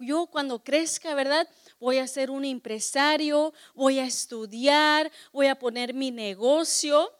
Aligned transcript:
yo 0.00 0.26
cuando 0.26 0.62
crezca, 0.62 1.14
¿verdad? 1.14 1.48
Voy 1.80 1.98
a 1.98 2.06
ser 2.06 2.30
un 2.30 2.44
empresario, 2.44 3.52
voy 3.74 3.98
a 3.98 4.04
estudiar, 4.04 5.10
voy 5.32 5.46
a 5.46 5.58
poner 5.58 5.94
mi 5.94 6.10
negocio. 6.10 7.10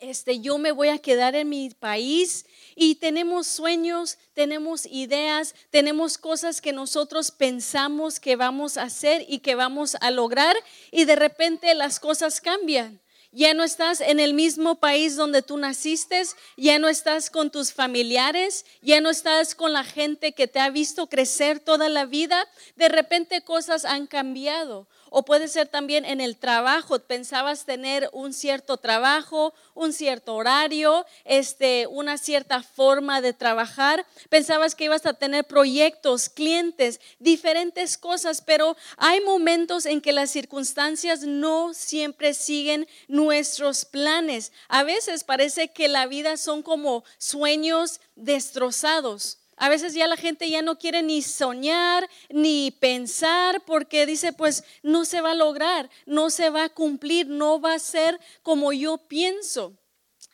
Este, 0.00 0.38
yo 0.38 0.58
me 0.58 0.70
voy 0.70 0.88
a 0.88 0.98
quedar 0.98 1.34
en 1.34 1.48
mi 1.48 1.70
país 1.70 2.46
y 2.76 2.94
tenemos 2.96 3.48
sueños, 3.48 4.16
tenemos 4.32 4.86
ideas, 4.86 5.56
tenemos 5.70 6.18
cosas 6.18 6.60
que 6.60 6.72
nosotros 6.72 7.32
pensamos 7.32 8.20
que 8.20 8.36
vamos 8.36 8.76
a 8.76 8.84
hacer 8.84 9.24
y 9.28 9.40
que 9.40 9.56
vamos 9.56 9.96
a 10.00 10.12
lograr 10.12 10.56
y 10.92 11.04
de 11.04 11.16
repente 11.16 11.74
las 11.74 11.98
cosas 11.98 12.40
cambian. 12.40 13.00
Ya 13.30 13.52
no 13.52 13.62
estás 13.62 14.00
en 14.00 14.20
el 14.20 14.32
mismo 14.32 14.76
país 14.76 15.14
donde 15.14 15.42
tú 15.42 15.58
naciste, 15.58 16.22
ya 16.56 16.78
no 16.78 16.88
estás 16.88 17.28
con 17.28 17.50
tus 17.50 17.72
familiares, 17.72 18.64
ya 18.80 19.02
no 19.02 19.10
estás 19.10 19.54
con 19.54 19.74
la 19.74 19.84
gente 19.84 20.32
que 20.32 20.48
te 20.48 20.60
ha 20.60 20.70
visto 20.70 21.08
crecer 21.08 21.60
toda 21.60 21.90
la 21.90 22.06
vida. 22.06 22.46
De 22.76 22.88
repente 22.88 23.42
cosas 23.42 23.84
han 23.84 24.06
cambiado. 24.06 24.86
O 25.10 25.24
puede 25.24 25.48
ser 25.48 25.68
también 25.68 26.04
en 26.04 26.20
el 26.20 26.36
trabajo. 26.36 26.98
Pensabas 26.98 27.64
tener 27.64 28.08
un 28.12 28.32
cierto 28.32 28.76
trabajo, 28.76 29.54
un 29.74 29.92
cierto 29.92 30.34
horario, 30.34 31.04
este, 31.24 31.86
una 31.86 32.18
cierta 32.18 32.62
forma 32.62 33.20
de 33.20 33.32
trabajar. 33.32 34.06
Pensabas 34.28 34.74
que 34.74 34.84
ibas 34.84 35.06
a 35.06 35.14
tener 35.14 35.44
proyectos, 35.44 36.28
clientes, 36.28 37.00
diferentes 37.18 37.96
cosas, 37.98 38.42
pero 38.42 38.76
hay 38.96 39.20
momentos 39.20 39.86
en 39.86 40.00
que 40.00 40.12
las 40.12 40.30
circunstancias 40.30 41.22
no 41.22 41.74
siempre 41.74 42.34
siguen 42.34 42.86
nuestros 43.08 43.84
planes. 43.84 44.52
A 44.68 44.82
veces 44.82 45.24
parece 45.24 45.68
que 45.68 45.88
la 45.88 46.06
vida 46.06 46.36
son 46.36 46.62
como 46.62 47.04
sueños 47.18 48.00
destrozados. 48.16 49.38
A 49.58 49.68
veces 49.68 49.92
ya 49.92 50.06
la 50.06 50.16
gente 50.16 50.48
ya 50.48 50.62
no 50.62 50.78
quiere 50.78 51.02
ni 51.02 51.20
soñar 51.20 52.08
ni 52.30 52.70
pensar 52.70 53.64
porque 53.64 54.06
dice, 54.06 54.32
pues 54.32 54.64
no 54.82 55.04
se 55.04 55.20
va 55.20 55.32
a 55.32 55.34
lograr, 55.34 55.90
no 56.06 56.30
se 56.30 56.50
va 56.50 56.64
a 56.64 56.68
cumplir, 56.68 57.26
no 57.26 57.60
va 57.60 57.74
a 57.74 57.78
ser 57.78 58.20
como 58.42 58.72
yo 58.72 58.98
pienso. 58.98 59.76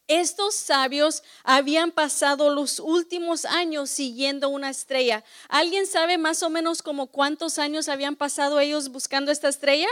Estos 0.06 0.55
sabios 0.55 1.22
habían 1.42 1.91
pasado 1.91 2.50
los 2.50 2.78
últimos 2.78 3.47
años 3.47 3.89
siguiendo 3.89 4.50
una 4.50 4.69
estrella. 4.69 5.25
¿Alguien 5.48 5.86
sabe 5.86 6.19
más 6.19 6.42
o 6.42 6.50
menos 6.50 6.83
como 6.83 7.06
cuántos 7.06 7.58
años 7.58 7.89
habían 7.89 8.17
pasado 8.17 8.61
ellos 8.61 8.91
buscando 8.91 9.33
esta 9.33 9.48
estrella? 9.48 9.89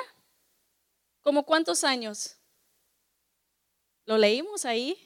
¿Como 1.23 1.45
cuántos 1.45 1.85
años? 1.85 2.37
¿Lo 4.05 4.19
leímos 4.19 4.67
ahí? 4.67 4.99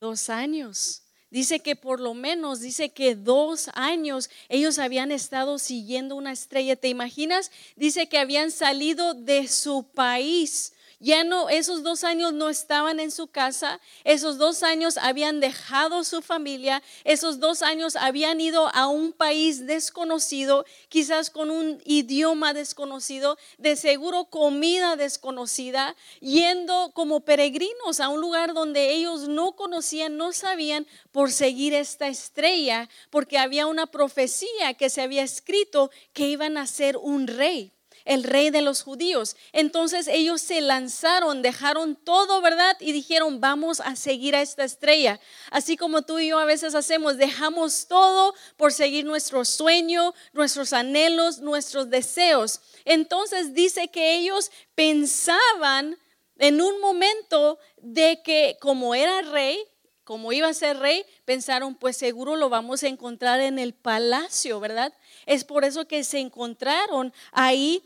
Dos 0.00 0.28
años. 0.28 1.07
Dice 1.30 1.60
que 1.60 1.76
por 1.76 2.00
lo 2.00 2.14
menos, 2.14 2.60
dice 2.60 2.88
que 2.88 3.14
dos 3.14 3.70
años 3.74 4.30
ellos 4.48 4.78
habían 4.78 5.12
estado 5.12 5.58
siguiendo 5.58 6.16
una 6.16 6.32
estrella. 6.32 6.74
¿Te 6.74 6.88
imaginas? 6.88 7.50
Dice 7.76 8.08
que 8.08 8.18
habían 8.18 8.50
salido 8.50 9.12
de 9.12 9.46
su 9.46 9.84
país 9.84 10.72
ya 11.00 11.22
no, 11.22 11.48
esos 11.48 11.82
dos 11.84 12.02
años 12.02 12.32
no 12.32 12.48
estaban 12.48 12.98
en 12.98 13.12
su 13.12 13.28
casa, 13.28 13.80
esos 14.02 14.36
dos 14.36 14.64
años 14.64 14.96
habían 14.96 15.38
dejado 15.38 16.02
su 16.02 16.22
familia, 16.22 16.82
esos 17.04 17.38
dos 17.38 17.62
años 17.62 17.94
habían 17.94 18.40
ido 18.40 18.68
a 18.74 18.88
un 18.88 19.12
país 19.12 19.66
desconocido, 19.66 20.64
quizás 20.88 21.30
con 21.30 21.50
un 21.50 21.80
idioma 21.84 22.52
desconocido, 22.52 23.38
de 23.58 23.76
seguro 23.76 24.24
comida 24.24 24.96
desconocida, 24.96 25.94
yendo 26.20 26.90
como 26.94 27.20
peregrinos 27.20 28.00
a 28.00 28.08
un 28.08 28.20
lugar 28.20 28.52
donde 28.52 28.90
ellos 28.90 29.28
no 29.28 29.52
conocían, 29.52 30.16
no 30.16 30.32
sabían 30.32 30.86
por 31.12 31.30
seguir 31.30 31.74
esta 31.74 32.08
estrella, 32.08 32.88
porque 33.10 33.38
había 33.38 33.66
una 33.66 33.86
profecía 33.86 34.74
que 34.76 34.90
se 34.90 35.02
había 35.02 35.22
escrito 35.22 35.90
que 36.12 36.28
iban 36.28 36.56
a 36.56 36.66
ser 36.66 36.96
un 36.96 37.28
rey 37.28 37.72
el 38.08 38.24
rey 38.24 38.48
de 38.48 38.62
los 38.62 38.82
judíos. 38.82 39.36
Entonces 39.52 40.08
ellos 40.08 40.40
se 40.40 40.62
lanzaron, 40.62 41.42
dejaron 41.42 41.94
todo, 41.94 42.40
¿verdad? 42.40 42.74
Y 42.80 42.92
dijeron, 42.92 43.40
vamos 43.40 43.80
a 43.80 43.96
seguir 43.96 44.34
a 44.34 44.40
esta 44.40 44.64
estrella. 44.64 45.20
Así 45.50 45.76
como 45.76 46.00
tú 46.02 46.18
y 46.18 46.28
yo 46.28 46.38
a 46.38 46.46
veces 46.46 46.74
hacemos, 46.74 47.18
dejamos 47.18 47.86
todo 47.86 48.34
por 48.56 48.72
seguir 48.72 49.04
nuestro 49.04 49.44
sueño, 49.44 50.14
nuestros 50.32 50.72
anhelos, 50.72 51.40
nuestros 51.40 51.90
deseos. 51.90 52.60
Entonces 52.86 53.52
dice 53.52 53.88
que 53.88 54.16
ellos 54.16 54.50
pensaban 54.74 55.98
en 56.38 56.62
un 56.62 56.80
momento 56.80 57.58
de 57.76 58.22
que 58.22 58.56
como 58.58 58.94
era 58.94 59.20
rey, 59.20 59.58
como 60.04 60.32
iba 60.32 60.48
a 60.48 60.54
ser 60.54 60.78
rey, 60.78 61.04
pensaron, 61.26 61.74
pues 61.74 61.98
seguro 61.98 62.36
lo 62.36 62.48
vamos 62.48 62.82
a 62.82 62.88
encontrar 62.88 63.40
en 63.40 63.58
el 63.58 63.74
palacio, 63.74 64.60
¿verdad? 64.60 64.94
Es 65.26 65.44
por 65.44 65.66
eso 65.66 65.86
que 65.86 66.04
se 66.04 66.20
encontraron 66.20 67.12
ahí 67.32 67.84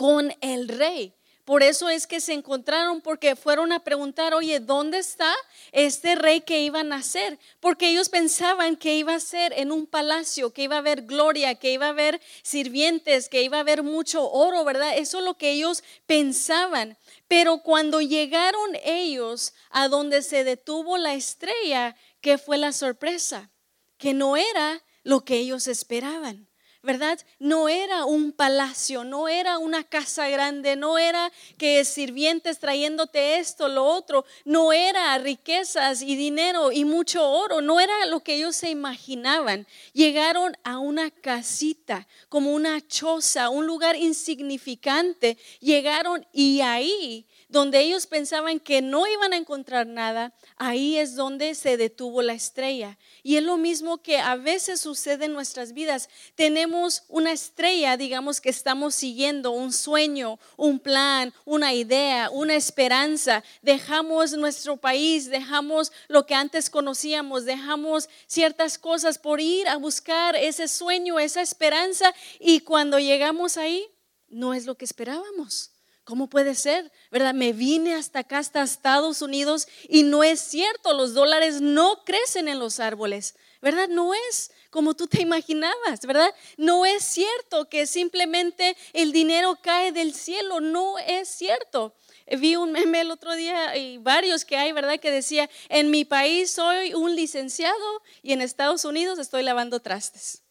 con 0.00 0.34
el 0.40 0.68
rey. 0.68 1.12
Por 1.44 1.62
eso 1.62 1.90
es 1.90 2.06
que 2.06 2.22
se 2.22 2.32
encontraron, 2.32 3.02
porque 3.02 3.36
fueron 3.36 3.70
a 3.70 3.84
preguntar, 3.84 4.32
oye, 4.32 4.58
¿dónde 4.58 4.96
está 4.96 5.30
este 5.72 6.14
rey 6.14 6.40
que 6.40 6.62
iba 6.62 6.80
a 6.80 6.84
nacer? 6.84 7.38
Porque 7.60 7.90
ellos 7.90 8.08
pensaban 8.08 8.76
que 8.76 8.96
iba 8.96 9.14
a 9.14 9.20
ser 9.20 9.52
en 9.52 9.70
un 9.70 9.86
palacio, 9.86 10.54
que 10.54 10.62
iba 10.62 10.76
a 10.76 10.78
haber 10.78 11.02
gloria, 11.02 11.54
que 11.56 11.72
iba 11.72 11.84
a 11.84 11.90
haber 11.90 12.18
sirvientes, 12.42 13.28
que 13.28 13.42
iba 13.42 13.58
a 13.58 13.60
haber 13.60 13.82
mucho 13.82 14.26
oro, 14.30 14.64
¿verdad? 14.64 14.96
Eso 14.96 15.18
es 15.18 15.24
lo 15.24 15.36
que 15.36 15.50
ellos 15.50 15.84
pensaban. 16.06 16.96
Pero 17.28 17.58
cuando 17.58 18.00
llegaron 18.00 18.70
ellos 18.82 19.52
a 19.68 19.88
donde 19.88 20.22
se 20.22 20.44
detuvo 20.44 20.96
la 20.96 21.12
estrella, 21.12 21.94
¿qué 22.22 22.38
fue 22.38 22.56
la 22.56 22.72
sorpresa? 22.72 23.50
Que 23.98 24.14
no 24.14 24.38
era 24.38 24.82
lo 25.02 25.26
que 25.26 25.36
ellos 25.36 25.66
esperaban. 25.66 26.49
¿Verdad? 26.82 27.18
No 27.38 27.68
era 27.68 28.04
un 28.04 28.32
palacio, 28.32 29.04
no 29.04 29.28
era 29.28 29.58
una 29.58 29.84
casa 29.84 30.28
grande, 30.28 30.76
no 30.76 30.98
era 30.98 31.30
que 31.58 31.84
sirvientes 31.84 32.58
trayéndote 32.58 33.38
esto, 33.38 33.68
lo 33.68 33.84
otro, 33.84 34.24
no 34.44 34.72
era 34.72 35.16
riquezas 35.18 36.00
y 36.00 36.16
dinero 36.16 36.72
y 36.72 36.84
mucho 36.84 37.28
oro, 37.28 37.60
no 37.60 37.80
era 37.80 38.06
lo 38.06 38.20
que 38.20 38.34
ellos 38.36 38.56
se 38.56 38.70
imaginaban. 38.70 39.66
Llegaron 39.92 40.56
a 40.64 40.78
una 40.78 41.10
casita, 41.10 42.06
como 42.28 42.52
una 42.52 42.86
choza, 42.86 43.50
un 43.50 43.66
lugar 43.66 43.96
insignificante, 43.96 45.36
llegaron 45.60 46.26
y 46.32 46.60
ahí 46.62 47.26
donde 47.50 47.80
ellos 47.80 48.06
pensaban 48.06 48.60
que 48.60 48.80
no 48.80 49.06
iban 49.08 49.32
a 49.32 49.36
encontrar 49.36 49.86
nada, 49.86 50.32
ahí 50.56 50.96
es 50.98 51.16
donde 51.16 51.56
se 51.56 51.76
detuvo 51.76 52.22
la 52.22 52.32
estrella. 52.32 52.96
Y 53.24 53.36
es 53.36 53.42
lo 53.42 53.56
mismo 53.56 53.98
que 53.98 54.18
a 54.18 54.36
veces 54.36 54.80
sucede 54.80 55.24
en 55.24 55.32
nuestras 55.32 55.72
vidas. 55.72 56.08
Tenemos 56.36 57.02
una 57.08 57.32
estrella, 57.32 57.96
digamos, 57.96 58.40
que 58.40 58.50
estamos 58.50 58.94
siguiendo, 58.94 59.50
un 59.50 59.72
sueño, 59.72 60.38
un 60.56 60.78
plan, 60.78 61.34
una 61.44 61.74
idea, 61.74 62.30
una 62.30 62.54
esperanza. 62.54 63.42
Dejamos 63.62 64.32
nuestro 64.34 64.76
país, 64.76 65.28
dejamos 65.28 65.90
lo 66.06 66.26
que 66.26 66.36
antes 66.36 66.70
conocíamos, 66.70 67.44
dejamos 67.44 68.08
ciertas 68.28 68.78
cosas 68.78 69.18
por 69.18 69.40
ir 69.40 69.66
a 69.66 69.76
buscar 69.76 70.36
ese 70.36 70.68
sueño, 70.68 71.18
esa 71.18 71.42
esperanza. 71.42 72.14
Y 72.38 72.60
cuando 72.60 73.00
llegamos 73.00 73.56
ahí, 73.56 73.84
no 74.28 74.54
es 74.54 74.66
lo 74.66 74.76
que 74.76 74.84
esperábamos. 74.84 75.72
¿Cómo 76.10 76.26
puede 76.26 76.56
ser? 76.56 76.90
¿Verdad? 77.12 77.34
Me 77.34 77.52
vine 77.52 77.94
hasta 77.94 78.18
acá, 78.18 78.38
hasta 78.38 78.62
Estados 78.62 79.22
Unidos 79.22 79.68
y 79.88 80.02
no 80.02 80.24
es 80.24 80.40
cierto, 80.40 80.92
los 80.92 81.14
dólares 81.14 81.60
no 81.60 82.02
crecen 82.04 82.48
en 82.48 82.58
los 82.58 82.80
árboles, 82.80 83.36
¿verdad? 83.62 83.86
No 83.88 84.12
es 84.12 84.50
como 84.70 84.94
tú 84.94 85.06
te 85.06 85.22
imaginabas, 85.22 86.04
¿verdad? 86.04 86.34
No 86.56 86.84
es 86.84 87.04
cierto 87.04 87.68
que 87.68 87.86
simplemente 87.86 88.76
el 88.92 89.12
dinero 89.12 89.56
cae 89.62 89.92
del 89.92 90.12
cielo, 90.12 90.60
no 90.60 90.98
es 90.98 91.28
cierto. 91.28 91.94
Vi 92.26 92.56
un 92.56 92.72
meme 92.72 93.02
el 93.02 93.12
otro 93.12 93.36
día 93.36 93.76
y 93.76 93.98
varios 93.98 94.44
que 94.44 94.56
hay, 94.56 94.72
¿verdad? 94.72 94.98
Que 94.98 95.12
decía, 95.12 95.48
en 95.68 95.92
mi 95.92 96.04
país 96.04 96.50
soy 96.50 96.92
un 96.92 97.14
licenciado 97.14 98.02
y 98.20 98.32
en 98.32 98.42
Estados 98.42 98.84
Unidos 98.84 99.20
estoy 99.20 99.44
lavando 99.44 99.78
trastes. 99.78 100.42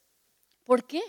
¿Por 0.64 0.88
qué? 0.88 1.02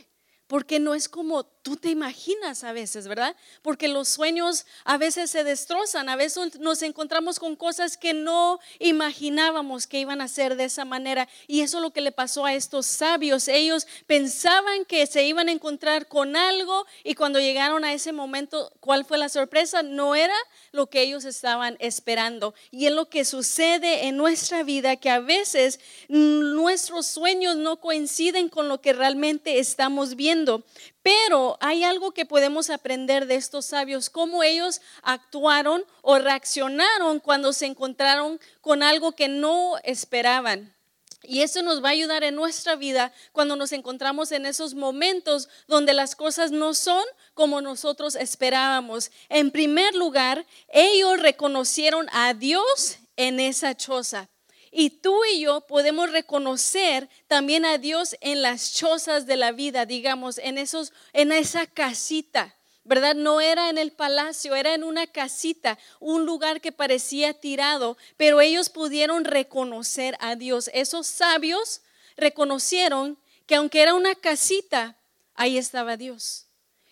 Porque 0.48 0.80
no 0.80 0.96
es 0.96 1.08
como 1.08 1.44
tú 1.62 1.76
te 1.76 1.90
imaginas 1.90 2.64
a 2.64 2.72
veces, 2.72 3.06
¿verdad? 3.06 3.36
Porque 3.62 3.88
los 3.88 4.08
sueños 4.08 4.66
a 4.84 4.96
veces 4.96 5.30
se 5.30 5.44
destrozan, 5.44 6.08
a 6.08 6.16
veces 6.16 6.58
nos 6.58 6.82
encontramos 6.82 7.38
con 7.38 7.56
cosas 7.56 7.96
que 7.96 8.14
no 8.14 8.60
imaginábamos 8.78 9.86
que 9.86 10.00
iban 10.00 10.20
a 10.20 10.28
ser 10.28 10.56
de 10.56 10.64
esa 10.64 10.84
manera. 10.84 11.28
Y 11.46 11.60
eso 11.60 11.78
es 11.78 11.82
lo 11.82 11.92
que 11.92 12.00
le 12.00 12.12
pasó 12.12 12.46
a 12.46 12.54
estos 12.54 12.86
sabios. 12.86 13.48
Ellos 13.48 13.86
pensaban 14.06 14.84
que 14.86 15.06
se 15.06 15.24
iban 15.24 15.48
a 15.48 15.52
encontrar 15.52 16.08
con 16.08 16.36
algo 16.36 16.86
y 17.04 17.14
cuando 17.14 17.40
llegaron 17.40 17.84
a 17.84 17.92
ese 17.92 18.12
momento, 18.12 18.72
¿cuál 18.80 19.04
fue 19.04 19.18
la 19.18 19.28
sorpresa? 19.28 19.82
No 19.82 20.14
era 20.14 20.36
lo 20.72 20.88
que 20.88 21.02
ellos 21.02 21.24
estaban 21.24 21.76
esperando. 21.80 22.54
Y 22.70 22.86
es 22.86 22.92
lo 22.92 23.08
que 23.08 23.24
sucede 23.24 24.06
en 24.06 24.16
nuestra 24.16 24.62
vida, 24.62 24.96
que 24.96 25.10
a 25.10 25.20
veces 25.20 25.80
nuestros 26.08 27.06
sueños 27.06 27.56
no 27.56 27.80
coinciden 27.80 28.48
con 28.48 28.68
lo 28.68 28.80
que 28.80 28.92
realmente 28.92 29.58
estamos 29.58 30.16
viendo. 30.16 30.64
Pero 31.02 31.49
hay 31.60 31.84
algo 31.84 32.12
que 32.12 32.26
podemos 32.26 32.70
aprender 32.70 33.26
de 33.26 33.36
estos 33.36 33.66
sabios, 33.66 34.10
cómo 34.10 34.42
ellos 34.42 34.80
actuaron 35.02 35.84
o 36.02 36.18
reaccionaron 36.18 37.20
cuando 37.20 37.52
se 37.52 37.66
encontraron 37.66 38.40
con 38.60 38.82
algo 38.82 39.12
que 39.12 39.28
no 39.28 39.76
esperaban. 39.84 40.74
Y 41.22 41.42
eso 41.42 41.62
nos 41.62 41.84
va 41.84 41.88
a 41.88 41.92
ayudar 41.92 42.24
en 42.24 42.34
nuestra 42.34 42.76
vida 42.76 43.12
cuando 43.32 43.54
nos 43.54 43.72
encontramos 43.72 44.32
en 44.32 44.46
esos 44.46 44.74
momentos 44.74 45.48
donde 45.68 45.92
las 45.92 46.16
cosas 46.16 46.50
no 46.50 46.72
son 46.72 47.04
como 47.34 47.60
nosotros 47.60 48.14
esperábamos. 48.14 49.10
En 49.28 49.50
primer 49.50 49.94
lugar, 49.94 50.46
ellos 50.68 51.20
reconocieron 51.20 52.08
a 52.12 52.32
Dios 52.32 52.98
en 53.16 53.38
esa 53.38 53.76
choza. 53.76 54.30
Y 54.70 54.90
tú 54.90 55.24
y 55.32 55.40
yo 55.40 55.62
podemos 55.62 56.12
reconocer 56.12 57.08
también 57.26 57.64
a 57.64 57.78
Dios 57.78 58.16
en 58.20 58.42
las 58.42 58.72
chozas 58.72 59.26
de 59.26 59.36
la 59.36 59.52
vida, 59.52 59.84
digamos, 59.84 60.38
en 60.38 60.58
esos 60.58 60.92
en 61.12 61.32
esa 61.32 61.66
casita. 61.66 62.54
¿verdad? 62.82 63.14
No 63.14 63.40
era 63.40 63.68
en 63.68 63.78
el 63.78 63.92
palacio, 63.92 64.54
era 64.56 64.74
en 64.74 64.82
una 64.82 65.06
casita, 65.06 65.78
un 66.00 66.24
lugar 66.24 66.60
que 66.60 66.72
parecía 66.72 67.34
tirado, 67.34 67.96
pero 68.16 68.40
ellos 68.40 68.68
pudieron 68.70 69.24
reconocer 69.24 70.16
a 70.18 70.34
Dios. 70.34 70.70
Esos 70.72 71.06
sabios 71.06 71.82
reconocieron 72.16 73.18
que 73.46 73.54
aunque 73.54 73.82
era 73.82 73.94
una 73.94 74.14
casita, 74.14 74.96
ahí 75.34 75.58
estaba 75.58 75.96
Dios. 75.96 76.46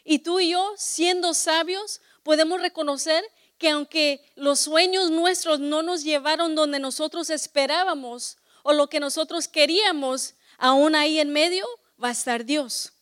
Y 0.04 0.20
tú 0.20 0.40
y 0.40 0.50
yo, 0.50 0.72
siendo 0.76 1.34
sabios, 1.34 2.00
podemos 2.22 2.60
reconocer 2.60 3.24
que 3.58 3.70
aunque 3.70 4.22
los 4.36 4.60
sueños 4.60 5.10
nuestros 5.10 5.60
no 5.60 5.82
nos 5.82 6.04
llevaron 6.04 6.54
donde 6.54 6.78
nosotros 6.78 7.30
esperábamos 7.30 8.38
o 8.62 8.72
lo 8.72 8.88
que 8.88 9.00
nosotros 9.00 9.48
queríamos, 9.48 10.34
aún 10.56 10.94
ahí 10.94 11.18
en 11.18 11.30
medio 11.30 11.66
va 12.02 12.08
a 12.08 12.12
estar 12.12 12.44
Dios 12.44 12.92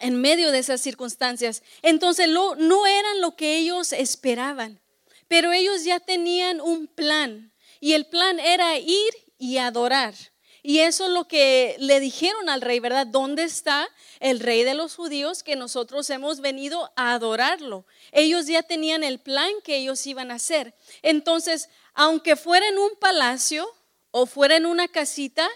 en 0.00 0.20
medio 0.20 0.50
de 0.50 0.58
esas 0.58 0.80
circunstancias. 0.80 1.62
Entonces 1.82 2.28
no 2.28 2.86
eran 2.86 3.20
lo 3.20 3.36
que 3.36 3.58
ellos 3.58 3.92
esperaban, 3.92 4.80
pero 5.28 5.52
ellos 5.52 5.84
ya 5.84 6.00
tenían 6.00 6.60
un 6.60 6.86
plan 6.86 7.52
y 7.80 7.92
el 7.92 8.06
plan 8.06 8.40
era 8.40 8.78
ir 8.78 9.14
y 9.38 9.58
adorar. 9.58 10.14
Y 10.62 10.80
eso 10.80 11.06
es 11.06 11.10
lo 11.10 11.26
que 11.26 11.76
le 11.78 12.00
dijeron 12.00 12.48
al 12.48 12.60
rey, 12.60 12.80
¿verdad? 12.80 13.06
¿Dónde 13.06 13.44
está 13.44 13.88
el 14.20 14.40
rey 14.40 14.62
de 14.62 14.74
los 14.74 14.94
judíos 14.94 15.42
que 15.42 15.56
nosotros 15.56 16.08
hemos 16.10 16.40
venido 16.40 16.92
a 16.96 17.14
adorarlo? 17.14 17.86
Ellos 18.12 18.46
ya 18.46 18.62
tenían 18.62 19.02
el 19.02 19.20
plan 19.20 19.50
que 19.64 19.76
ellos 19.76 20.06
iban 20.06 20.30
a 20.30 20.34
hacer. 20.34 20.74
Entonces, 21.02 21.68
aunque 21.94 22.36
fuera 22.36 22.68
en 22.68 22.78
un 22.78 22.90
palacio 23.00 23.66
o 24.10 24.26
fuera 24.26 24.56
en 24.56 24.66
una 24.66 24.88
casita, 24.88 25.48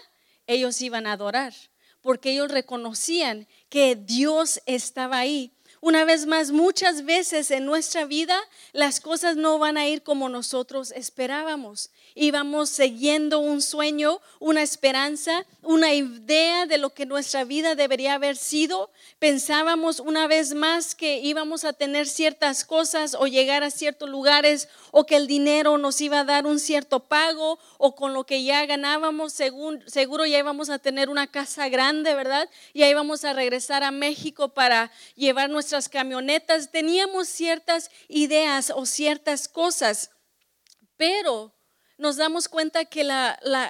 ellos 0.47 0.81
iban 0.81 1.07
a 1.07 1.13
adorar, 1.13 1.53
porque 2.01 2.31
ellos 2.31 2.51
reconocían 2.51 3.47
que 3.69 3.95
Dios 3.95 4.61
estaba 4.65 5.19
ahí. 5.19 5.54
Una 5.85 6.03
vez 6.03 6.25
más, 6.25 6.49
muchas 6.49 7.05
veces 7.05 7.51
en 7.51 7.67
nuestra 7.67 8.05
vida 8.05 8.35
las 8.73 8.99
cosas 8.99 9.35
no 9.37 9.59
van 9.59 9.77
a 9.77 9.87
ir 9.87 10.01
como 10.01 10.29
nosotros 10.29 10.91
esperábamos 10.95 11.91
íbamos 12.15 12.69
siguiendo 12.69 13.39
un 13.39 13.61
sueño, 13.61 14.21
una 14.39 14.63
esperanza, 14.63 15.45
una 15.61 15.93
idea 15.93 16.65
de 16.65 16.77
lo 16.77 16.91
que 16.91 17.05
nuestra 17.05 17.43
vida 17.43 17.75
debería 17.75 18.13
haber 18.13 18.37
sido. 18.37 18.89
Pensábamos 19.19 19.99
una 19.99 20.25
vez 20.25 20.53
más 20.53 20.95
que 20.95 21.19
íbamos 21.19 21.65
a 21.65 21.73
tener 21.73 22.07
ciertas 22.07 22.63
cosas 22.63 23.15
o 23.15 23.27
llegar 23.27 23.63
a 23.63 23.69
ciertos 23.69 24.09
lugares 24.09 24.69
o 24.91 25.05
que 25.05 25.17
el 25.17 25.27
dinero 25.27 25.77
nos 25.77 25.99
iba 25.99 26.21
a 26.21 26.23
dar 26.23 26.45
un 26.45 26.59
cierto 26.59 27.01
pago 27.01 27.59
o 27.77 27.95
con 27.95 28.13
lo 28.13 28.25
que 28.25 28.43
ya 28.43 28.65
ganábamos, 28.65 29.33
seguro 29.33 30.25
ya 30.25 30.39
íbamos 30.39 30.69
a 30.69 30.79
tener 30.79 31.09
una 31.09 31.27
casa 31.27 31.67
grande, 31.67 32.15
¿verdad? 32.15 32.49
Ya 32.73 32.87
íbamos 32.87 33.25
a 33.25 33.33
regresar 33.33 33.83
a 33.83 33.91
México 33.91 34.49
para 34.49 34.89
llevar 35.17 35.49
camionetas. 35.89 36.71
Teníamos 36.71 37.27
ciertas 37.27 37.91
ideas 38.07 38.71
o 38.75 38.85
ciertas 38.85 39.47
cosas, 39.47 40.11
pero 40.97 41.53
nos 41.97 42.17
damos 42.17 42.47
cuenta 42.49 42.85
que 42.85 43.07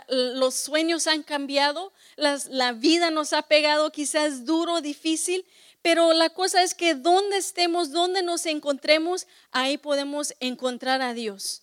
los 0.08 0.56
sueños 0.56 1.08
han 1.08 1.24
cambiado, 1.24 1.94
la 2.16 2.72
vida 2.72 3.12
nos 3.12 3.34
ha 3.34 3.44
pegado 3.44 3.92
quizás 3.92 4.46
duro, 4.46 4.82
difícil, 4.82 5.46
pero 5.82 6.14
la 6.14 6.32
cosa 6.32 6.64
es 6.64 6.74
que 6.74 6.96
donde 6.96 7.38
estemos, 7.38 7.92
donde 7.92 8.24
nos 8.24 8.48
encontremos, 8.48 9.28
ahí 9.52 9.78
podemos 9.78 10.34
encontrar 10.40 11.04
a 11.04 11.14
Dios. 11.14 11.62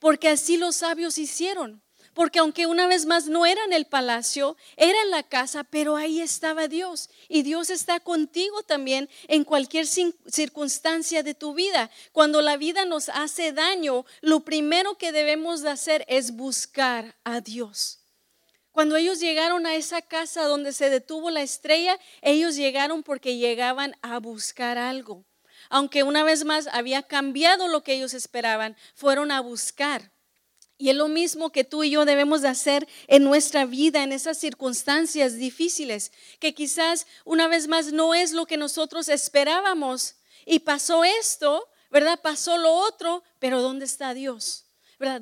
Porque 0.00 0.28
así 0.28 0.56
los 0.56 0.76
sabios 0.76 1.18
hicieron. 1.18 1.80
Porque 2.14 2.40
aunque 2.40 2.66
una 2.66 2.88
vez 2.88 3.06
más 3.06 3.26
no 3.26 3.46
era 3.46 3.62
en 3.64 3.72
el 3.72 3.86
palacio, 3.86 4.56
era 4.76 5.00
en 5.02 5.10
la 5.10 5.22
casa, 5.22 5.64
pero 5.64 5.96
ahí 5.96 6.20
estaba 6.20 6.66
Dios. 6.66 7.08
Y 7.28 7.42
Dios 7.42 7.70
está 7.70 8.00
contigo 8.00 8.62
también 8.64 9.08
en 9.28 9.44
cualquier 9.44 9.86
circunstancia 9.86 11.22
de 11.22 11.34
tu 11.34 11.54
vida. 11.54 11.90
Cuando 12.12 12.42
la 12.42 12.56
vida 12.56 12.84
nos 12.84 13.08
hace 13.10 13.52
daño, 13.52 14.04
lo 14.20 14.40
primero 14.40 14.98
que 14.98 15.12
debemos 15.12 15.62
de 15.62 15.70
hacer 15.70 16.04
es 16.08 16.32
buscar 16.32 17.16
a 17.22 17.40
Dios. 17.40 18.00
Cuando 18.72 18.96
ellos 18.96 19.20
llegaron 19.20 19.66
a 19.66 19.74
esa 19.74 20.02
casa 20.02 20.44
donde 20.44 20.72
se 20.72 20.90
detuvo 20.90 21.30
la 21.30 21.42
estrella, 21.42 21.98
ellos 22.22 22.56
llegaron 22.56 23.02
porque 23.02 23.36
llegaban 23.36 23.96
a 24.02 24.18
buscar 24.18 24.78
algo. 24.78 25.24
Aunque 25.68 26.02
una 26.02 26.24
vez 26.24 26.44
más 26.44 26.66
había 26.72 27.02
cambiado 27.02 27.68
lo 27.68 27.82
que 27.82 27.94
ellos 27.94 28.14
esperaban, 28.14 28.76
fueron 28.94 29.30
a 29.30 29.40
buscar. 29.40 30.12
Y 30.80 30.88
es 30.88 30.96
lo 30.96 31.08
mismo 31.08 31.52
que 31.52 31.62
tú 31.62 31.84
y 31.84 31.90
yo 31.90 32.06
debemos 32.06 32.40
de 32.40 32.48
hacer 32.48 32.88
en 33.06 33.22
nuestra 33.22 33.66
vida, 33.66 34.02
en 34.02 34.12
esas 34.12 34.38
circunstancias 34.38 35.36
difíciles, 35.36 36.10
que 36.38 36.54
quizás 36.54 37.06
una 37.26 37.48
vez 37.48 37.68
más 37.68 37.92
no 37.92 38.14
es 38.14 38.32
lo 38.32 38.46
que 38.46 38.56
nosotros 38.56 39.10
esperábamos. 39.10 40.14
Y 40.46 40.60
pasó 40.60 41.04
esto, 41.04 41.68
¿verdad? 41.90 42.18
Pasó 42.22 42.56
lo 42.56 42.72
otro, 42.72 43.22
pero 43.38 43.60
¿dónde 43.60 43.84
está 43.84 44.14
Dios? 44.14 44.69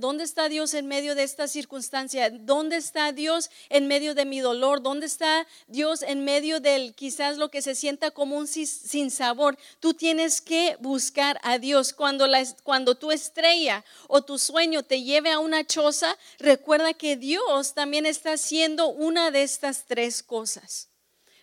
¿Dónde 0.00 0.24
está 0.24 0.48
Dios 0.48 0.74
en 0.74 0.88
medio 0.88 1.14
de 1.14 1.22
esta 1.22 1.46
circunstancia? 1.46 2.30
¿Dónde 2.30 2.76
está 2.76 3.12
Dios 3.12 3.48
en 3.68 3.86
medio 3.86 4.16
de 4.16 4.24
mi 4.24 4.40
dolor? 4.40 4.82
¿Dónde 4.82 5.06
está 5.06 5.46
Dios 5.68 6.02
en 6.02 6.24
medio 6.24 6.58
del 6.58 6.96
quizás 6.96 7.38
lo 7.38 7.48
que 7.48 7.62
se 7.62 7.76
sienta 7.76 8.10
como 8.10 8.36
un 8.36 8.48
sin 8.48 9.10
sabor? 9.12 9.56
Tú 9.78 9.94
tienes 9.94 10.40
que 10.40 10.76
buscar 10.80 11.38
a 11.44 11.58
Dios. 11.58 11.92
Cuando, 11.92 12.26
cuando 12.64 12.96
tu 12.96 13.12
estrella 13.12 13.84
o 14.08 14.20
tu 14.20 14.36
sueño 14.36 14.82
te 14.82 15.04
lleve 15.04 15.30
a 15.30 15.38
una 15.38 15.64
choza, 15.64 16.18
recuerda 16.40 16.92
que 16.92 17.16
Dios 17.16 17.74
también 17.74 18.04
está 18.04 18.32
haciendo 18.32 18.88
una 18.88 19.30
de 19.30 19.44
estas 19.44 19.84
tres 19.84 20.24
cosas. 20.24 20.87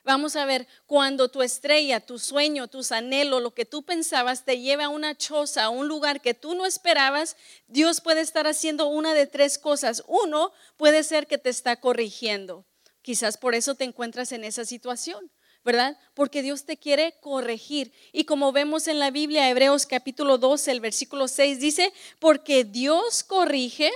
Vamos 0.05 0.35
a 0.35 0.45
ver, 0.45 0.67
cuando 0.85 1.29
tu 1.29 1.41
estrella, 1.41 1.99
tu 1.99 2.19
sueño, 2.19 2.67
tus 2.67 2.91
anhelos, 2.91 3.41
lo 3.41 3.55
que 3.55 3.65
tú 3.65 3.81
pensabas 3.81 4.45
te 4.45 4.59
lleva 4.59 4.85
a 4.85 4.89
una 4.89 5.17
choza, 5.17 5.63
a 5.63 5.69
un 5.69 5.87
lugar 5.87 6.21
que 6.21 6.35
tú 6.35 6.53
no 6.53 6.67
esperabas, 6.67 7.35
Dios 7.67 8.01
puede 8.01 8.21
estar 8.21 8.45
haciendo 8.45 8.85
una 8.85 9.15
de 9.15 9.25
tres 9.25 9.57
cosas. 9.57 10.03
Uno, 10.05 10.53
puede 10.77 11.03
ser 11.03 11.25
que 11.25 11.39
te 11.39 11.49
está 11.49 11.77
corrigiendo. 11.77 12.65
Quizás 13.01 13.37
por 13.37 13.55
eso 13.55 13.73
te 13.73 13.83
encuentras 13.83 14.31
en 14.31 14.43
esa 14.43 14.63
situación. 14.63 15.31
¿verdad? 15.63 15.97
Porque 16.13 16.43
Dios 16.43 16.65
te 16.65 16.77
quiere 16.77 17.15
corregir. 17.21 17.91
Y 18.13 18.25
como 18.25 18.51
vemos 18.51 18.87
en 18.87 18.99
la 18.99 19.09
Biblia, 19.09 19.49
Hebreos 19.49 19.87
capítulo 19.87 20.37
12, 20.37 20.71
el 20.71 20.79
versículo 20.79 21.27
6 21.27 21.59
dice, 21.59 21.91
porque 22.19 22.63
Dios 22.63 23.23
corrige 23.23 23.91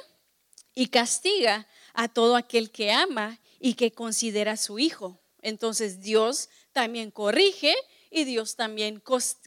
y 0.73 0.87
castiga 0.87 1.67
a 1.93 2.07
todo 2.07 2.35
aquel 2.35 2.71
que 2.71 2.91
ama 2.91 3.39
y 3.59 3.75
que 3.75 3.91
considera 3.91 4.53
a 4.53 4.57
su 4.57 4.79
hijo. 4.79 5.21
Entonces 5.41 6.01
Dios 6.01 6.50
también 6.72 7.12
corrige 7.12 7.75
y 8.10 8.24
Dios 8.24 8.55
también 8.55 9.01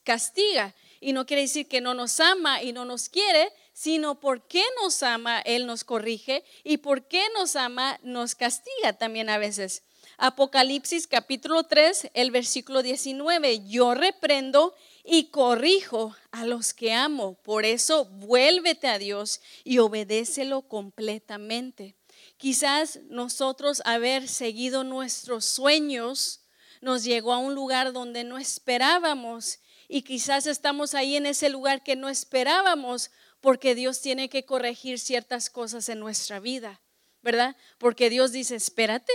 castiga. 0.05 0.75
Y 1.01 1.13
no 1.13 1.27
quiere 1.27 1.43
decir 1.43 1.67
que 1.69 1.81
no 1.81 1.95
nos 1.95 2.21
ama 2.21 2.63
y 2.63 2.73
no 2.73 2.85
nos 2.85 3.09
quiere, 3.09 3.53
sino 3.73 4.21
porque 4.21 4.63
nos 4.83 5.03
ama, 5.03 5.41
Él 5.41 5.67
nos 5.67 5.85
corrige 5.85 6.45
y 6.63 6.79
porque 6.79 7.23
nos 7.35 7.57
ama, 7.57 7.99
nos 8.03 8.35
castiga 8.35 8.93
también 8.93 9.29
a 9.29 9.39
veces. 9.39 9.83
Apocalipsis 10.19 11.07
capítulo 11.07 11.65
3, 11.65 12.11
el 12.15 12.31
versículo 12.31 12.83
19, 12.83 13.67
yo 13.67 13.95
reprendo 13.95 14.75
y 15.05 15.31
corrijo 15.31 16.15
a 16.31 16.45
los 16.45 16.75
que 16.75 16.93
amo. 16.93 17.35
Por 17.43 17.65
eso 17.65 18.05
vuélvete 18.05 18.87
a 18.87 18.99
Dios 18.99 19.41
y 19.65 19.79
obedécelo 19.79 20.63
completamente. 20.63 21.97
Quizás 22.43 22.99
nosotros 23.09 23.83
haber 23.85 24.27
seguido 24.27 24.83
nuestros 24.83 25.45
sueños 25.45 26.41
nos 26.81 27.05
llegó 27.05 27.33
a 27.33 27.39
un 27.39 27.55
lugar 27.55 27.93
donde 27.93 28.25
no 28.25 28.37
esperábamos 28.37 29.61
y 29.87 30.03
quizás 30.03 30.49
estamos 30.49 30.95
ahí 30.95 31.15
en 31.15 31.27
ese 31.27 31.51
lugar 31.51 31.85
que 31.85 31.95
no 31.95 32.09
esperábamos 32.09 33.13
porque 33.41 33.77
Dios 33.77 34.01
tiene 34.01 34.29
que 34.29 34.45
corregir 34.45 34.99
ciertas 34.99 35.51
cosas 35.51 35.89
en 35.89 36.01
nuestra 36.01 36.41
vida, 36.41 36.83
¿verdad? 37.21 37.55
Porque 37.79 38.11
Dios 38.11 38.33
dice, 38.33 38.57
espérate, 38.57 39.13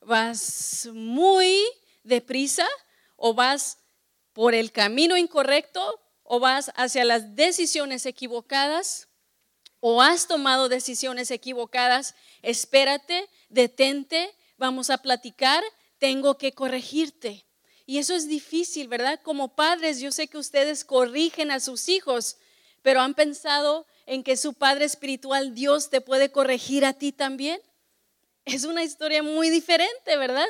vas 0.00 0.88
muy 0.94 1.62
deprisa 2.04 2.66
o 3.16 3.34
vas 3.34 3.80
por 4.32 4.54
el 4.54 4.72
camino 4.72 5.18
incorrecto 5.18 6.00
o 6.22 6.40
vas 6.40 6.72
hacia 6.74 7.04
las 7.04 7.36
decisiones 7.36 8.06
equivocadas 8.06 9.08
o 9.84 10.00
has 10.00 10.28
tomado 10.28 10.68
decisiones 10.68 11.32
equivocadas, 11.32 12.14
espérate, 12.40 13.28
detente, 13.48 14.32
vamos 14.56 14.90
a 14.90 14.98
platicar, 14.98 15.60
tengo 15.98 16.38
que 16.38 16.52
corregirte. 16.52 17.44
Y 17.84 17.98
eso 17.98 18.14
es 18.14 18.28
difícil, 18.28 18.86
¿verdad? 18.86 19.18
Como 19.24 19.56
padres, 19.56 19.98
yo 19.98 20.12
sé 20.12 20.28
que 20.28 20.38
ustedes 20.38 20.84
corrigen 20.84 21.50
a 21.50 21.58
sus 21.58 21.88
hijos, 21.88 22.36
pero 22.82 23.00
han 23.00 23.14
pensado 23.14 23.84
en 24.06 24.22
que 24.22 24.36
su 24.36 24.54
Padre 24.54 24.84
Espiritual, 24.84 25.52
Dios, 25.52 25.90
te 25.90 26.00
puede 26.00 26.30
corregir 26.30 26.84
a 26.84 26.92
ti 26.92 27.10
también. 27.10 27.60
es 28.44 28.62
una 28.62 28.84
historia 28.84 29.24
muy 29.24 29.50
diferente, 29.50 30.16
¿verdad? 30.16 30.48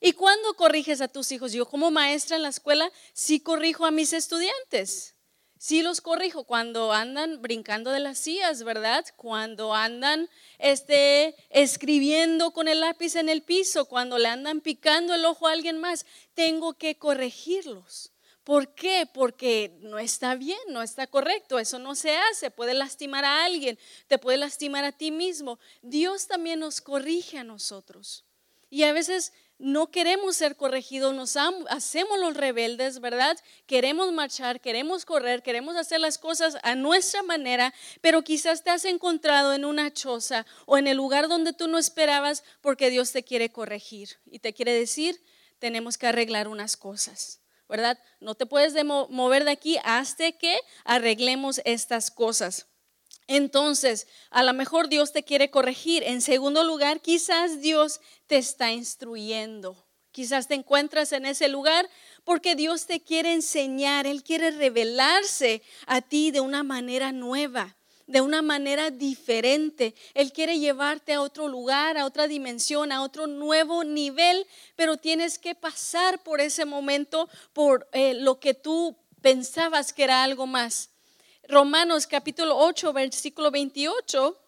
¿Y 0.00 0.12
cuándo 0.14 0.54
corriges 0.54 1.02
a 1.02 1.08
tus 1.08 1.30
hijos? 1.32 1.52
Yo 1.52 1.66
como 1.66 1.90
maestra 1.90 2.36
en 2.36 2.44
la 2.44 2.48
escuela 2.48 2.90
sí 3.12 3.40
corrijo 3.40 3.84
a 3.84 3.90
mis 3.90 4.14
estudiantes. 4.14 5.16
Sí 5.62 5.82
los 5.82 6.00
corrijo 6.00 6.44
cuando 6.44 6.90
andan 6.90 7.42
brincando 7.42 7.90
de 7.90 8.00
las 8.00 8.16
sillas, 8.16 8.62
¿verdad? 8.62 9.04
Cuando 9.16 9.74
andan 9.74 10.30
este, 10.58 11.36
escribiendo 11.50 12.52
con 12.52 12.66
el 12.66 12.80
lápiz 12.80 13.14
en 13.14 13.28
el 13.28 13.42
piso, 13.42 13.84
cuando 13.84 14.16
le 14.16 14.28
andan 14.28 14.62
picando 14.62 15.12
el 15.12 15.22
ojo 15.26 15.46
a 15.46 15.52
alguien 15.52 15.76
más, 15.76 16.06
tengo 16.32 16.72
que 16.78 16.96
corregirlos. 16.96 18.10
¿Por 18.42 18.74
qué? 18.74 19.06
Porque 19.12 19.76
no 19.82 19.98
está 19.98 20.34
bien, 20.34 20.58
no 20.68 20.80
está 20.80 21.06
correcto, 21.06 21.58
eso 21.58 21.78
no 21.78 21.94
se 21.94 22.16
hace, 22.16 22.50
puede 22.50 22.72
lastimar 22.72 23.26
a 23.26 23.44
alguien, 23.44 23.78
te 24.06 24.16
puede 24.16 24.38
lastimar 24.38 24.84
a 24.84 24.92
ti 24.92 25.10
mismo. 25.10 25.58
Dios 25.82 26.26
también 26.26 26.60
nos 26.60 26.80
corrige 26.80 27.36
a 27.36 27.44
nosotros. 27.44 28.24
Y 28.70 28.84
a 28.84 28.94
veces 28.94 29.34
no 29.60 29.90
queremos 29.90 30.36
ser 30.36 30.56
corregidos, 30.56 31.14
nos 31.14 31.36
hacemos 31.68 32.18
los 32.18 32.34
rebeldes, 32.34 33.00
¿verdad? 33.00 33.38
Queremos 33.66 34.10
marchar, 34.10 34.60
queremos 34.60 35.04
correr, 35.04 35.42
queremos 35.42 35.76
hacer 35.76 36.00
las 36.00 36.16
cosas 36.16 36.56
a 36.62 36.74
nuestra 36.74 37.22
manera, 37.22 37.74
pero 38.00 38.22
quizás 38.22 38.64
te 38.64 38.70
has 38.70 38.86
encontrado 38.86 39.52
en 39.52 39.66
una 39.66 39.92
choza 39.92 40.46
o 40.64 40.78
en 40.78 40.86
el 40.86 40.96
lugar 40.96 41.28
donde 41.28 41.52
tú 41.52 41.68
no 41.68 41.78
esperabas 41.78 42.42
porque 42.62 42.88
Dios 42.88 43.12
te 43.12 43.22
quiere 43.22 43.52
corregir 43.52 44.18
y 44.24 44.38
te 44.38 44.54
quiere 44.54 44.72
decir, 44.72 45.20
tenemos 45.58 45.98
que 45.98 46.06
arreglar 46.06 46.48
unas 46.48 46.78
cosas, 46.78 47.40
¿verdad? 47.68 47.98
No 48.18 48.34
te 48.34 48.46
puedes 48.46 48.74
mover 48.84 49.44
de 49.44 49.50
aquí 49.50 49.76
hasta 49.84 50.32
que 50.32 50.58
arreglemos 50.84 51.60
estas 51.66 52.10
cosas. 52.10 52.66
Entonces, 53.32 54.08
a 54.30 54.42
lo 54.42 54.52
mejor 54.52 54.88
Dios 54.88 55.12
te 55.12 55.22
quiere 55.22 55.52
corregir. 55.52 56.02
En 56.02 56.20
segundo 56.20 56.64
lugar, 56.64 57.00
quizás 57.00 57.60
Dios 57.60 58.00
te 58.26 58.38
está 58.38 58.72
instruyendo. 58.72 59.76
Quizás 60.10 60.48
te 60.48 60.54
encuentras 60.54 61.12
en 61.12 61.24
ese 61.24 61.46
lugar 61.46 61.88
porque 62.24 62.56
Dios 62.56 62.86
te 62.86 63.00
quiere 63.00 63.32
enseñar, 63.32 64.08
Él 64.08 64.24
quiere 64.24 64.50
revelarse 64.50 65.62
a 65.86 66.00
ti 66.02 66.32
de 66.32 66.40
una 66.40 66.64
manera 66.64 67.12
nueva, 67.12 67.76
de 68.08 68.20
una 68.20 68.42
manera 68.42 68.90
diferente. 68.90 69.94
Él 70.14 70.32
quiere 70.32 70.58
llevarte 70.58 71.12
a 71.12 71.22
otro 71.22 71.46
lugar, 71.46 71.98
a 71.98 72.06
otra 72.06 72.26
dimensión, 72.26 72.90
a 72.90 73.00
otro 73.00 73.28
nuevo 73.28 73.84
nivel, 73.84 74.44
pero 74.74 74.96
tienes 74.96 75.38
que 75.38 75.54
pasar 75.54 76.20
por 76.24 76.40
ese 76.40 76.64
momento, 76.64 77.28
por 77.52 77.88
eh, 77.92 78.14
lo 78.14 78.40
que 78.40 78.54
tú 78.54 78.96
pensabas 79.22 79.92
que 79.92 80.02
era 80.02 80.24
algo 80.24 80.48
más. 80.48 80.89
Romanos 81.50 82.06
capítulo 82.06 82.56
8, 82.56 82.92
versículo 82.92 83.50
28, 83.50 84.40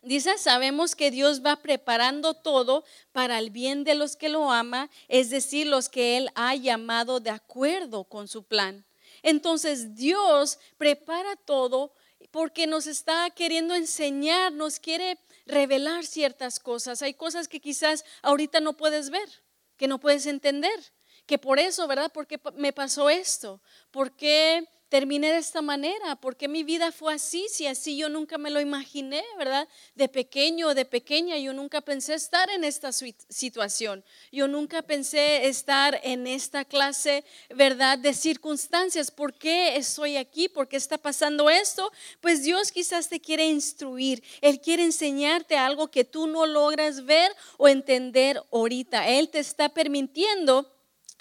dice, 0.00 0.38
sabemos 0.38 0.96
que 0.96 1.10
Dios 1.10 1.44
va 1.44 1.56
preparando 1.56 2.32
todo 2.32 2.84
para 3.12 3.38
el 3.38 3.50
bien 3.50 3.84
de 3.84 3.94
los 3.94 4.16
que 4.16 4.30
lo 4.30 4.50
ama, 4.50 4.88
es 5.08 5.28
decir, 5.28 5.66
los 5.66 5.90
que 5.90 6.16
Él 6.16 6.30
ha 6.34 6.54
llamado 6.54 7.20
de 7.20 7.28
acuerdo 7.28 8.04
con 8.04 8.28
su 8.28 8.44
plan. 8.44 8.86
Entonces 9.22 9.94
Dios 9.94 10.58
prepara 10.78 11.36
todo 11.36 11.92
porque 12.30 12.66
nos 12.66 12.86
está 12.86 13.28
queriendo 13.28 13.74
enseñar, 13.74 14.50
nos 14.50 14.80
quiere 14.80 15.18
revelar 15.44 16.06
ciertas 16.06 16.58
cosas. 16.58 17.02
Hay 17.02 17.12
cosas 17.12 17.46
que 17.46 17.60
quizás 17.60 18.06
ahorita 18.22 18.60
no 18.60 18.74
puedes 18.74 19.10
ver, 19.10 19.28
que 19.76 19.86
no 19.86 20.00
puedes 20.00 20.24
entender, 20.24 20.80
que 21.26 21.36
por 21.36 21.58
eso, 21.58 21.86
¿verdad? 21.86 22.10
Porque 22.10 22.40
me 22.54 22.72
pasó 22.72 23.10
esto? 23.10 23.60
¿Por 23.90 24.12
qué 24.12 24.66
terminé 24.88 25.32
de 25.32 25.38
esta 25.38 25.62
manera? 25.62 26.16
¿Por 26.16 26.36
qué 26.36 26.48
mi 26.48 26.62
vida 26.62 26.92
fue 26.92 27.14
así? 27.14 27.46
Si 27.50 27.66
así 27.66 27.96
yo 27.96 28.08
nunca 28.08 28.38
me 28.38 28.50
lo 28.50 28.60
imaginé, 28.60 29.24
¿verdad? 29.36 29.68
De 29.94 30.08
pequeño 30.08 30.68
o 30.68 30.74
de 30.74 30.84
pequeña 30.84 31.36
yo 31.38 31.52
nunca 31.52 31.80
pensé 31.80 32.14
estar 32.14 32.48
en 32.50 32.64
esta 32.64 32.90
situación. 32.92 34.04
Yo 34.32 34.48
nunca 34.48 34.82
pensé 34.82 35.46
estar 35.46 36.00
en 36.02 36.26
esta 36.26 36.64
clase, 36.64 37.24
¿verdad? 37.54 37.98
De 37.98 38.14
circunstancias. 38.14 39.10
¿Por 39.10 39.34
qué 39.34 39.76
estoy 39.76 40.16
aquí? 40.16 40.48
¿Por 40.48 40.68
qué 40.68 40.76
está 40.76 40.98
pasando 40.98 41.50
esto? 41.50 41.92
Pues 42.20 42.42
Dios 42.42 42.72
quizás 42.72 43.08
te 43.08 43.20
quiere 43.20 43.46
instruir. 43.46 44.22
Él 44.40 44.60
quiere 44.60 44.84
enseñarte 44.84 45.56
algo 45.56 45.90
que 45.90 46.04
tú 46.04 46.26
no 46.26 46.46
logras 46.46 47.04
ver 47.04 47.30
o 47.56 47.68
entender 47.68 48.42
ahorita. 48.50 49.08
Él 49.08 49.28
te 49.28 49.38
está 49.38 49.68
permitiendo 49.68 50.77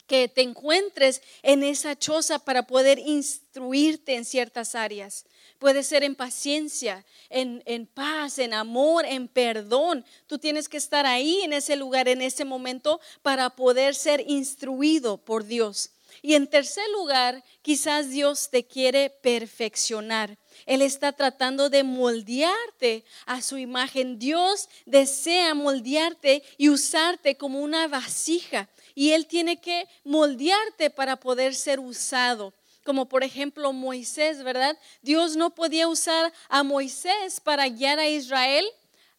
que 0.08 0.28
te 0.28 0.42
encuentres 0.42 1.22
en 1.44 1.64
esa 1.64 1.98
choza 1.98 2.40
para 2.40 2.66
poder 2.66 2.98
instruirte 3.00 4.16
en 4.16 4.26
ciertas 4.26 4.74
áreas. 4.74 5.26
Puede 5.60 5.84
ser 5.84 6.04
en 6.04 6.16
paciencia, 6.16 7.06
en, 7.30 7.62
en, 7.66 7.86
paz, 7.86 8.40
en 8.40 8.54
amor, 8.54 9.06
en 9.06 9.28
perdón. 9.28 10.06
Tú 10.28 10.38
tienes 10.40 10.70
que 10.70 10.78
estar 10.78 11.06
ahí 11.06 11.42
en 11.42 11.54
ese 11.54 11.76
lugar, 11.76 12.08
en 12.08 12.22
ese 12.22 12.46
momento, 12.46 13.00
para 13.22 13.50
poder 13.50 13.96
ser 13.96 14.24
instruido 14.28 15.18
por 15.18 15.46
Dios. 15.46 15.92
Y 16.22 16.34
en 16.34 16.48
tercer 16.48 16.88
lugar, 16.90 17.44
quizás 17.62 18.10
Dios 18.10 18.50
te 18.50 18.66
quiere 18.66 19.10
perfeccionar. 19.10 20.38
Él 20.66 20.82
está 20.82 21.12
tratando 21.12 21.70
de 21.70 21.84
moldearte 21.84 23.04
a 23.26 23.42
su 23.42 23.58
imagen. 23.58 24.18
Dios 24.18 24.70
desea 24.86 25.54
moldearte 25.54 26.44
y 26.58 26.70
usarte 26.70 27.38
como 27.38 27.62
una 27.62 27.88
vasija 27.88 28.68
y 28.98 29.12
Él 29.12 29.28
tiene 29.28 29.62
que 29.62 29.88
moldearte 30.04 30.90
para 30.90 31.18
poder 31.18 31.54
ser 31.54 31.80
usado. 31.80 32.56
Como 32.84 33.08
por 33.08 33.24
ejemplo 33.24 33.72
Moisés, 33.72 34.42
¿verdad? 34.42 34.76
Dios 35.04 35.36
no 35.36 35.54
podía 35.54 35.88
usar 35.88 36.34
a 36.50 36.64
Moisés 36.64 37.40
para 37.40 37.68
guiar 37.68 38.00
a 38.00 38.08
Israel 38.08 38.66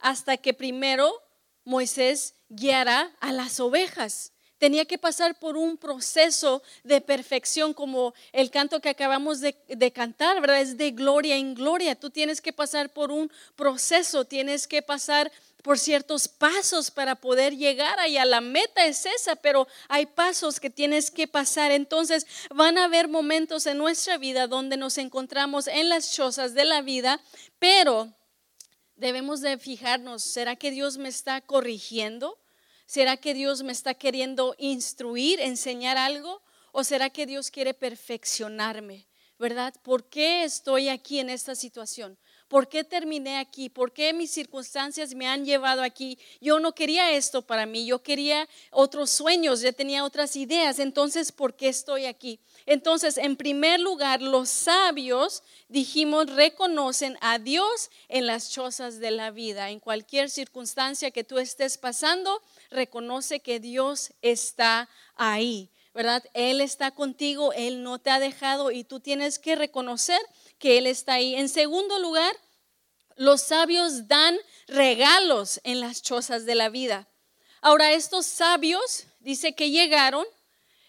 hasta 0.00 0.36
que 0.36 0.52
primero 0.52 1.22
Moisés 1.62 2.34
guiara 2.48 3.14
a 3.20 3.30
las 3.30 3.60
ovejas 3.60 4.32
tenía 4.58 4.84
que 4.84 4.98
pasar 4.98 5.38
por 5.38 5.56
un 5.56 5.76
proceso 5.76 6.62
de 6.84 7.00
perfección 7.00 7.72
como 7.72 8.14
el 8.32 8.50
canto 8.50 8.80
que 8.80 8.88
acabamos 8.88 9.40
de, 9.40 9.54
cantar, 9.92 10.40
¿verdad? 10.40 10.60
Es 10.60 10.76
de 10.76 10.90
gloria 10.90 11.36
en 11.36 11.54
gloria. 11.54 11.94
Tú 11.94 12.10
tienes 12.10 12.40
que 12.40 12.52
pasar 12.52 12.90
por 12.90 13.10
un 13.10 13.30
proceso, 13.56 14.24
tienes 14.24 14.66
que 14.66 14.82
pasar 14.82 15.32
por 15.62 15.78
ciertos 15.78 16.28
pasos 16.28 16.90
para 16.90 17.14
poder 17.14 17.56
llegar 17.56 17.98
allá. 17.98 18.24
La 18.24 18.40
meta 18.40 18.86
es 18.86 19.06
esa, 19.06 19.36
pero 19.36 19.66
hay 19.88 20.06
pasos 20.06 20.60
que 20.60 20.70
tienes 20.70 21.10
que 21.10 21.26
pasar. 21.26 21.70
Entonces 21.70 22.26
van 22.50 22.78
a 22.78 22.84
haber 22.84 23.08
momentos 23.08 23.66
en 23.66 23.78
nuestra 23.78 24.18
vida 24.18 24.46
donde 24.46 24.76
nos 24.76 24.98
encontramos 24.98 25.66
en 25.66 25.88
las 25.88 26.12
chozas 26.12 26.54
de 26.54 26.64
la 26.64 26.82
vida, 26.82 27.20
pero 27.58 28.12
debemos 28.96 29.40
de 29.40 29.58
fijarnos, 29.58 30.22
¿será 30.22 30.56
que 30.56 30.70
Dios 30.70 30.98
me 30.98 31.08
está 31.08 31.40
corrigiendo? 31.40 32.38
¿Será 32.88 33.18
que 33.18 33.34
Dios 33.34 33.62
me 33.64 33.72
está 33.72 33.92
queriendo 33.92 34.54
instruir, 34.56 35.40
enseñar 35.40 35.98
algo? 35.98 36.40
¿O 36.72 36.84
será 36.84 37.10
que 37.10 37.26
Dios 37.26 37.50
quiere 37.50 37.74
perfeccionarme? 37.74 39.06
¿Verdad? 39.38 39.74
¿Por 39.82 40.08
qué 40.08 40.42
estoy 40.42 40.88
aquí 40.88 41.18
en 41.18 41.28
esta 41.28 41.54
situación? 41.54 42.18
¿Por 42.48 42.66
qué 42.66 42.82
terminé 42.82 43.36
aquí? 43.36 43.68
¿Por 43.68 43.92
qué 43.92 44.14
mis 44.14 44.30
circunstancias 44.30 45.14
me 45.14 45.28
han 45.28 45.44
llevado 45.44 45.82
aquí? 45.82 46.18
Yo 46.40 46.58
no 46.58 46.74
quería 46.74 47.12
esto 47.12 47.42
para 47.42 47.66
mí, 47.66 47.84
yo 47.84 48.02
quería 48.02 48.48
otros 48.70 49.10
sueños, 49.10 49.60
yo 49.60 49.74
tenía 49.74 50.02
otras 50.02 50.34
ideas, 50.34 50.78
entonces, 50.78 51.30
¿por 51.30 51.54
qué 51.54 51.68
estoy 51.68 52.06
aquí? 52.06 52.40
Entonces, 52.64 53.18
en 53.18 53.36
primer 53.36 53.80
lugar, 53.80 54.22
los 54.22 54.48
sabios, 54.48 55.42
dijimos, 55.68 56.34
reconocen 56.34 57.18
a 57.20 57.38
Dios 57.38 57.90
en 58.08 58.26
las 58.26 58.50
chozas 58.50 58.98
de 58.98 59.10
la 59.10 59.30
vida. 59.30 59.68
En 59.68 59.78
cualquier 59.78 60.30
circunstancia 60.30 61.10
que 61.10 61.24
tú 61.24 61.38
estés 61.38 61.76
pasando, 61.76 62.42
reconoce 62.70 63.40
que 63.40 63.60
Dios 63.60 64.12
está 64.22 64.88
ahí. 65.16 65.70
¿verdad? 65.94 66.22
Él 66.32 66.60
está 66.60 66.92
contigo, 66.92 67.52
Él 67.54 67.82
no 67.82 67.98
te 67.98 68.10
ha 68.10 68.20
dejado 68.20 68.70
y 68.70 68.84
tú 68.84 69.00
tienes 69.00 69.40
que 69.40 69.56
reconocer 69.56 70.20
que 70.58 70.78
Él 70.78 70.86
está 70.86 71.14
ahí. 71.14 71.34
En 71.34 71.48
segundo 71.48 71.98
lugar, 71.98 72.34
los 73.16 73.42
sabios 73.42 74.08
dan 74.08 74.36
regalos 74.66 75.60
en 75.64 75.80
las 75.80 76.02
chozas 76.02 76.44
de 76.46 76.54
la 76.54 76.68
vida. 76.68 77.08
Ahora, 77.60 77.92
estos 77.92 78.26
sabios, 78.26 79.06
dice 79.20 79.54
que 79.54 79.70
llegaron, 79.70 80.24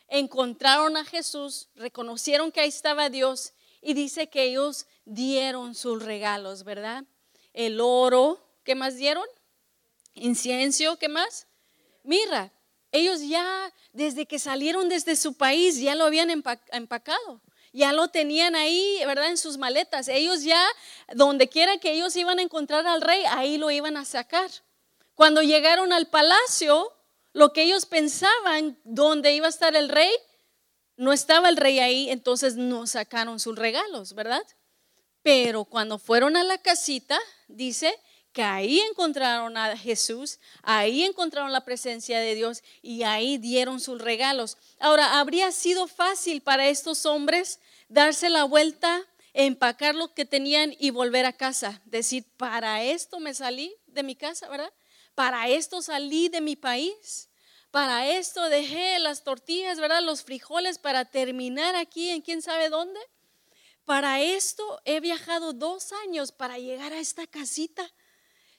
encontraron 0.07 0.97
a 0.97 1.05
Jesús, 1.05 1.69
reconocieron 1.75 2.51
que 2.51 2.61
ahí 2.61 2.69
estaba 2.69 3.09
Dios 3.09 3.53
y 3.81 3.93
dice 3.93 4.27
que 4.27 4.43
ellos 4.43 4.85
dieron 5.05 5.73
sus 5.75 6.03
regalos, 6.03 6.63
¿verdad? 6.63 7.05
El 7.53 7.79
oro, 7.81 8.39
¿qué 8.63 8.75
más 8.75 8.95
dieron? 8.97 9.25
Incienso, 10.13 10.97
¿qué 10.97 11.09
más? 11.09 11.47
Mirra. 12.03 12.51
Ellos 12.91 13.21
ya, 13.21 13.71
desde 13.93 14.25
que 14.25 14.39
salieron 14.39 14.89
desde 14.89 15.15
su 15.15 15.35
país, 15.35 15.79
ya 15.79 15.93
lo 15.93 16.05
habían 16.05 16.29
empacado 16.71 17.41
ya 17.73 17.93
lo 17.93 18.07
tenían 18.07 18.55
ahí, 18.55 18.99
¿verdad? 19.05 19.29
En 19.29 19.38
sus 19.38 19.57
maletas. 19.57 20.07
Ellos 20.07 20.43
ya, 20.43 20.63
donde 21.13 21.49
quiera 21.49 21.77
que 21.77 21.91
ellos 21.91 22.15
iban 22.15 22.39
a 22.39 22.41
encontrar 22.41 22.88
al 22.88 23.01
rey, 23.01 23.23
ahí 23.29 23.57
lo 23.57 23.71
iban 23.71 23.97
a 23.97 24.05
sacar. 24.05 24.49
Cuando 25.15 25.41
llegaron 25.41 25.93
al 25.93 26.07
palacio, 26.07 26.91
lo 27.33 27.53
que 27.53 27.63
ellos 27.63 27.85
pensaban, 27.85 28.79
donde 28.83 29.33
iba 29.33 29.47
a 29.47 29.49
estar 29.49 29.75
el 29.75 29.89
rey, 29.89 30.11
no 30.97 31.13
estaba 31.13 31.49
el 31.49 31.57
rey 31.57 31.79
ahí, 31.79 32.09
entonces 32.09 32.55
no 32.55 32.88
sacaron 32.88 33.39
sus 33.39 33.55
regalos, 33.55 34.13
¿verdad? 34.13 34.45
Pero 35.21 35.65
cuando 35.65 35.99
fueron 35.99 36.38
a 36.38 36.43
la 36.43 36.57
casita, 36.57 37.19
dice 37.47 37.97
que 38.31 38.43
ahí 38.43 38.79
encontraron 38.79 39.57
a 39.57 39.75
Jesús, 39.75 40.39
ahí 40.62 41.03
encontraron 41.03 41.51
la 41.51 41.65
presencia 41.65 42.19
de 42.19 42.36
Dios 42.36 42.63
y 42.81 43.03
ahí 43.03 43.38
dieron 43.38 43.79
sus 43.79 44.01
regalos. 44.01 44.57
Ahora, 44.79 45.19
¿habría 45.19 45.51
sido 45.51 45.88
fácil 45.88 46.41
para 46.41 46.67
estos 46.67 47.05
hombres 47.05 47.59
darse 47.88 48.29
la 48.29 48.43
vuelta, 48.43 49.05
empacar 49.33 49.95
lo 49.95 50.13
que 50.13 50.25
tenían 50.25 50.75
y 50.79 50.91
volver 50.91 51.25
a 51.25 51.33
casa? 51.33 51.81
Decir, 51.86 52.25
para 52.38 52.83
esto 52.83 53.19
me 53.19 53.33
salí 53.33 53.75
de 53.88 54.03
mi 54.03 54.15
casa, 54.15 54.48
¿verdad? 54.48 54.71
Para 55.15 55.48
esto 55.50 55.81
salí 55.81 56.29
de 56.29 56.41
mi 56.41 56.55
país. 56.55 57.29
Para 57.71 58.07
esto 58.09 58.50
dejé 58.50 58.98
las 59.00 59.24
tortillas, 59.24 59.79
¿verdad? 59.79 60.01
Los 60.01 60.24
frijoles 60.24 60.79
para 60.79 61.05
terminar 61.05 61.75
aquí 61.75 62.09
en 62.09 62.21
quién 62.21 62.41
sabe 62.41 62.69
dónde. 62.69 63.00
Para 63.86 64.21
esto 64.21 64.79
he 64.86 65.00
viajado 65.00 65.53
dos 65.53 65.91
años 66.03 66.31
para 66.31 66.57
llegar 66.57 66.93
a 66.93 67.00
esta 67.00 67.27
casita. 67.27 67.91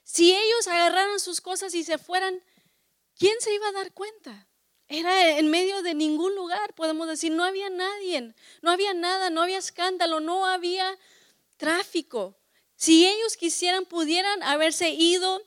Si 0.03 0.33
ellos 0.33 0.67
agarraran 0.67 1.19
sus 1.19 1.41
cosas 1.41 1.73
y 1.73 1.83
se 1.83 1.97
fueran, 1.97 2.43
¿quién 3.17 3.33
se 3.39 3.53
iba 3.53 3.67
a 3.67 3.71
dar 3.71 3.93
cuenta? 3.93 4.47
Era 4.87 5.37
en 5.37 5.49
medio 5.49 5.81
de 5.83 5.93
ningún 5.93 6.35
lugar, 6.35 6.73
podemos 6.73 7.07
decir, 7.07 7.31
no 7.31 7.43
había 7.43 7.69
nadie, 7.69 8.33
no 8.61 8.71
había 8.71 8.93
nada, 8.93 9.29
no 9.29 9.41
había 9.41 9.57
escándalo, 9.57 10.19
no 10.19 10.45
había 10.45 10.97
tráfico. 11.57 12.35
Si 12.75 13.07
ellos 13.07 13.37
quisieran, 13.37 13.85
pudieran 13.85 14.43
haberse 14.43 14.89
ido, 14.89 15.41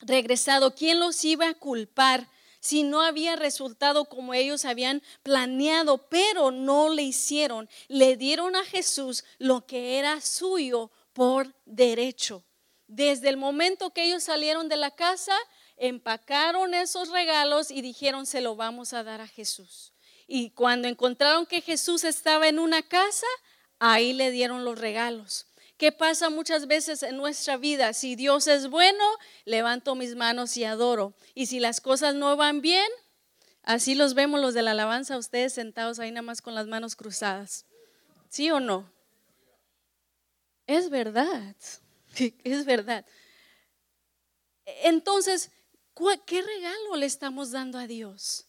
regresado, 0.00 0.74
¿quién 0.74 0.98
los 0.98 1.24
iba 1.24 1.48
a 1.48 1.54
culpar? 1.54 2.28
si 2.66 2.82
no 2.82 3.00
había 3.00 3.36
resultado 3.36 4.06
como 4.06 4.34
ellos 4.34 4.64
habían 4.64 5.00
planeado, 5.22 5.98
pero 6.08 6.50
no 6.50 6.88
le 6.88 7.02
hicieron. 7.02 7.68
Le 7.86 8.16
dieron 8.16 8.56
a 8.56 8.64
Jesús 8.64 9.22
lo 9.38 9.66
que 9.66 9.98
era 10.00 10.20
suyo 10.20 10.90
por 11.12 11.54
derecho. 11.64 12.42
Desde 12.88 13.28
el 13.28 13.36
momento 13.36 13.90
que 13.90 14.04
ellos 14.04 14.22
salieron 14.22 14.68
de 14.68 14.76
la 14.76 14.90
casa, 14.90 15.36
empacaron 15.76 16.74
esos 16.74 17.10
regalos 17.10 17.70
y 17.70 17.82
dijeron, 17.82 18.26
se 18.26 18.40
lo 18.40 18.56
vamos 18.56 18.92
a 18.92 19.02
dar 19.02 19.20
a 19.20 19.26
Jesús. 19.26 19.92
Y 20.26 20.50
cuando 20.50 20.88
encontraron 20.88 21.46
que 21.46 21.60
Jesús 21.60 22.04
estaba 22.04 22.48
en 22.48 22.58
una 22.58 22.82
casa, 22.82 23.26
ahí 23.78 24.12
le 24.12 24.30
dieron 24.30 24.64
los 24.64 24.78
regalos. 24.78 25.46
¿Qué 25.76 25.92
pasa 25.92 26.30
muchas 26.30 26.66
veces 26.66 27.02
en 27.02 27.16
nuestra 27.16 27.58
vida? 27.58 27.92
Si 27.92 28.16
Dios 28.16 28.46
es 28.46 28.68
bueno, 28.68 29.04
levanto 29.44 29.94
mis 29.94 30.16
manos 30.16 30.56
y 30.56 30.64
adoro. 30.64 31.12
Y 31.34 31.46
si 31.46 31.60
las 31.60 31.82
cosas 31.82 32.14
no 32.14 32.34
van 32.36 32.62
bien, 32.62 32.88
así 33.62 33.94
los 33.94 34.14
vemos 34.14 34.40
los 34.40 34.54
de 34.54 34.62
la 34.62 34.70
alabanza, 34.70 35.18
ustedes 35.18 35.52
sentados 35.52 35.98
ahí 35.98 36.10
nada 36.10 36.22
más 36.22 36.40
con 36.40 36.54
las 36.54 36.66
manos 36.66 36.96
cruzadas. 36.96 37.66
¿Sí 38.30 38.50
o 38.50 38.58
no? 38.58 38.90
Es 40.66 40.88
verdad, 40.88 41.54
es 42.44 42.64
verdad. 42.64 43.04
Entonces, 44.64 45.50
¿qué 46.26 46.42
regalo 46.42 46.96
le 46.96 47.06
estamos 47.06 47.50
dando 47.50 47.78
a 47.78 47.86
Dios? 47.86 48.46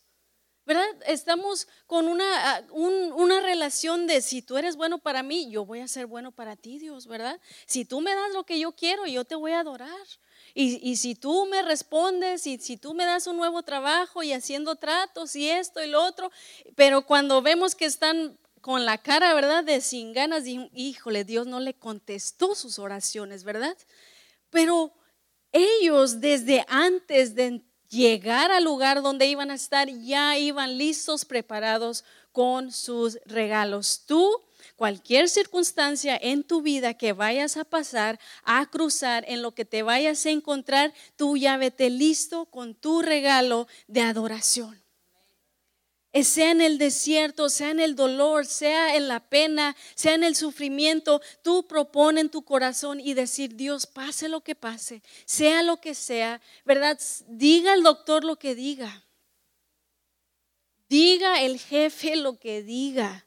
¿verdad? 0.68 0.86
Estamos 1.06 1.66
con 1.86 2.10
una, 2.10 2.26
ah, 2.56 2.62
una 2.72 3.40
relación 3.40 4.06
de 4.06 4.22
si 4.22 4.42
tú 4.42 4.58
eres 4.58 4.76
bueno 4.76 5.00
para 5.00 5.24
mí, 5.24 5.50
yo 5.50 5.66
voy 5.66 5.80
a 5.80 5.88
ser 5.88 6.08
bueno 6.08 6.34
para 6.34 6.58
ti, 6.58 6.78
Dios, 6.78 7.08
¿verdad? 7.08 7.40
Si 7.66 7.86
tú 7.86 8.02
me 8.02 8.14
das 8.14 8.34
lo 8.34 8.44
que 8.44 8.60
yo 8.60 8.74
quiero, 8.74 9.06
yo 9.06 9.24
te 9.24 9.36
voy 9.36 9.54
a 9.54 9.62
adorar. 9.62 10.06
Y, 10.54 10.78
y 10.88 10.98
si 10.98 11.16
tú 11.16 11.46
me 11.46 11.62
respondes, 11.62 12.46
y 12.46 12.58
si 12.58 12.76
tú 12.76 12.94
me 12.94 13.06
das 13.06 13.28
un 13.28 13.38
nuevo 13.38 13.64
trabajo 13.64 14.24
y 14.24 14.34
haciendo 14.34 14.76
tratos 14.76 15.38
y 15.38 15.50
esto 15.50 15.82
y 15.82 15.88
lo 15.88 16.04
otro, 16.04 16.32
pero 16.76 17.06
cuando 17.06 17.42
vemos 17.42 17.74
que 17.74 17.86
están 17.86 18.38
con 18.68 18.84
la 18.84 18.98
cara, 18.98 19.34
¿verdad? 19.34 19.64
De 19.64 19.80
sin 19.80 20.12
ganas, 20.12 20.44
híjole, 20.46 21.24
Dios 21.24 21.48
no 21.48 21.62
le 21.62 21.74
contestó 21.74 22.54
sus 22.54 22.80
oraciones, 22.80 23.46
¿verdad? 23.46 23.78
Pero 24.50 24.92
ellos 25.54 26.20
desde 26.20 26.66
antes 26.68 27.34
de 27.34 27.64
llegar 27.88 28.52
al 28.52 28.66
lugar 28.66 29.02
donde 29.02 29.26
iban 29.26 29.52
a 29.52 29.56
estar, 29.56 29.88
ya 29.88 30.38
iban 30.38 30.78
listos, 30.78 31.24
preparados 31.24 32.04
con 32.34 32.74
sus 32.74 33.20
regalos. 33.26 34.04
Tú, 34.06 34.30
cualquier 34.76 35.30
circunstancia 35.30 36.20
en 36.22 36.44
tu 36.44 36.62
vida 36.62 36.94
que 36.96 37.14
vayas 37.14 37.56
a 37.56 37.64
pasar, 37.64 38.20
a 38.44 38.66
cruzar, 38.66 39.24
en 39.30 39.44
lo 39.44 39.56
que 39.56 39.64
te 39.64 39.82
vayas 39.82 40.26
a 40.26 40.32
encontrar, 40.32 40.94
tú 41.16 41.38
ya 41.38 41.56
vete 41.56 41.90
listo 41.90 42.48
con 42.48 42.76
tu 42.76 43.02
regalo 43.02 43.66
de 43.88 44.02
adoración. 44.02 44.87
Eh, 46.14 46.24
sea 46.24 46.52
en 46.52 46.62
el 46.62 46.78
desierto, 46.78 47.50
sea 47.50 47.72
en 47.72 47.80
el 47.80 47.96
dolor, 47.96 48.46
sea 48.46 48.96
en 48.96 49.08
la 49.08 49.20
pena, 49.20 49.76
sea 49.94 50.16
en 50.16 50.24
el 50.24 50.36
sufrimiento, 50.36 51.22
tú 51.42 51.68
propone 51.68 52.22
en 52.22 52.30
tu 52.30 52.44
corazón 52.44 53.00
y 53.00 53.14
decir, 53.14 53.56
Dios, 53.56 53.86
pase 53.86 54.30
lo 54.30 54.42
que 54.42 54.56
pase, 54.56 55.02
sea 55.26 55.64
lo 55.64 55.78
que 55.78 55.94
sea, 55.94 56.42
¿verdad? 56.66 57.00
Diga 57.28 57.74
el 57.74 57.84
doctor 57.84 58.24
lo 58.24 58.38
que 58.38 58.56
diga. 58.56 59.04
Diga 60.90 61.42
el 61.42 61.60
jefe 61.60 62.16
lo 62.16 62.40
que 62.40 62.64
diga. 62.64 63.26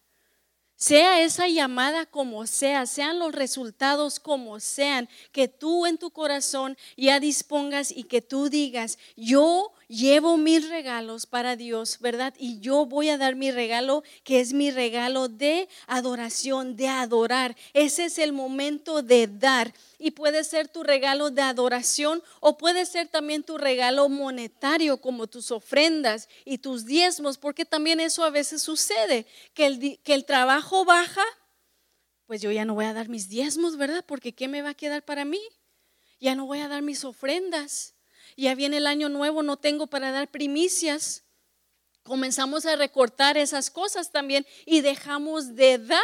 Sea 0.76 1.20
esa 1.20 1.46
llamada 1.46 2.06
como 2.06 2.46
sea, 2.46 2.86
sean 2.86 3.18
los 3.18 3.34
resultados 3.34 4.18
como 4.18 4.60
sean, 4.60 5.10
que 5.30 5.46
tú 5.46 5.84
en 5.84 5.98
tu 5.98 6.10
corazón 6.10 6.78
ya 6.96 7.20
dispongas 7.20 7.90
y 7.90 8.04
que 8.04 8.22
tú 8.22 8.48
digas, 8.48 8.96
yo 9.14 9.74
llevo 9.90 10.36
mis 10.36 10.68
regalos 10.68 11.26
para 11.26 11.56
Dios, 11.56 11.98
¿verdad? 11.98 12.32
Y 12.38 12.60
yo 12.60 12.86
voy 12.86 13.08
a 13.08 13.18
dar 13.18 13.34
mi 13.34 13.50
regalo, 13.50 14.04
que 14.22 14.38
es 14.38 14.52
mi 14.52 14.70
regalo 14.70 15.28
de 15.28 15.68
adoración, 15.88 16.76
de 16.76 16.86
adorar. 16.86 17.56
Ese 17.74 18.04
es 18.04 18.18
el 18.18 18.32
momento 18.32 19.02
de 19.02 19.26
dar. 19.26 19.74
Y 19.98 20.12
puede 20.12 20.44
ser 20.44 20.68
tu 20.68 20.84
regalo 20.84 21.30
de 21.30 21.42
adoración 21.42 22.22
o 22.38 22.56
puede 22.56 22.86
ser 22.86 23.08
también 23.08 23.42
tu 23.42 23.58
regalo 23.58 24.08
monetario, 24.08 25.00
como 25.00 25.26
tus 25.26 25.50
ofrendas 25.50 26.28
y 26.44 26.58
tus 26.58 26.86
diezmos, 26.86 27.36
porque 27.36 27.64
también 27.64 27.98
eso 27.98 28.22
a 28.22 28.30
veces 28.30 28.62
sucede, 28.62 29.26
que 29.54 29.66
el, 29.66 29.98
que 30.02 30.14
el 30.14 30.24
trabajo 30.24 30.84
baja, 30.84 31.24
pues 32.26 32.40
yo 32.40 32.52
ya 32.52 32.64
no 32.64 32.74
voy 32.74 32.84
a 32.84 32.94
dar 32.94 33.08
mis 33.08 33.28
diezmos, 33.28 33.76
¿verdad? 33.76 34.04
Porque 34.06 34.32
¿qué 34.32 34.46
me 34.46 34.62
va 34.62 34.70
a 34.70 34.74
quedar 34.74 35.04
para 35.04 35.24
mí? 35.24 35.40
Ya 36.20 36.36
no 36.36 36.46
voy 36.46 36.60
a 36.60 36.68
dar 36.68 36.82
mis 36.82 37.04
ofrendas 37.04 37.94
ya 38.40 38.54
viene 38.54 38.78
el 38.78 38.86
año 38.86 39.08
nuevo, 39.08 39.42
no 39.42 39.58
tengo 39.58 39.86
para 39.86 40.10
dar 40.10 40.30
primicias. 40.30 41.24
Comenzamos 42.02 42.64
a 42.64 42.76
recortar 42.76 43.36
esas 43.36 43.70
cosas 43.70 44.10
también 44.10 44.46
y 44.64 44.80
dejamos 44.80 45.54
de 45.54 45.76
dar 45.76 46.00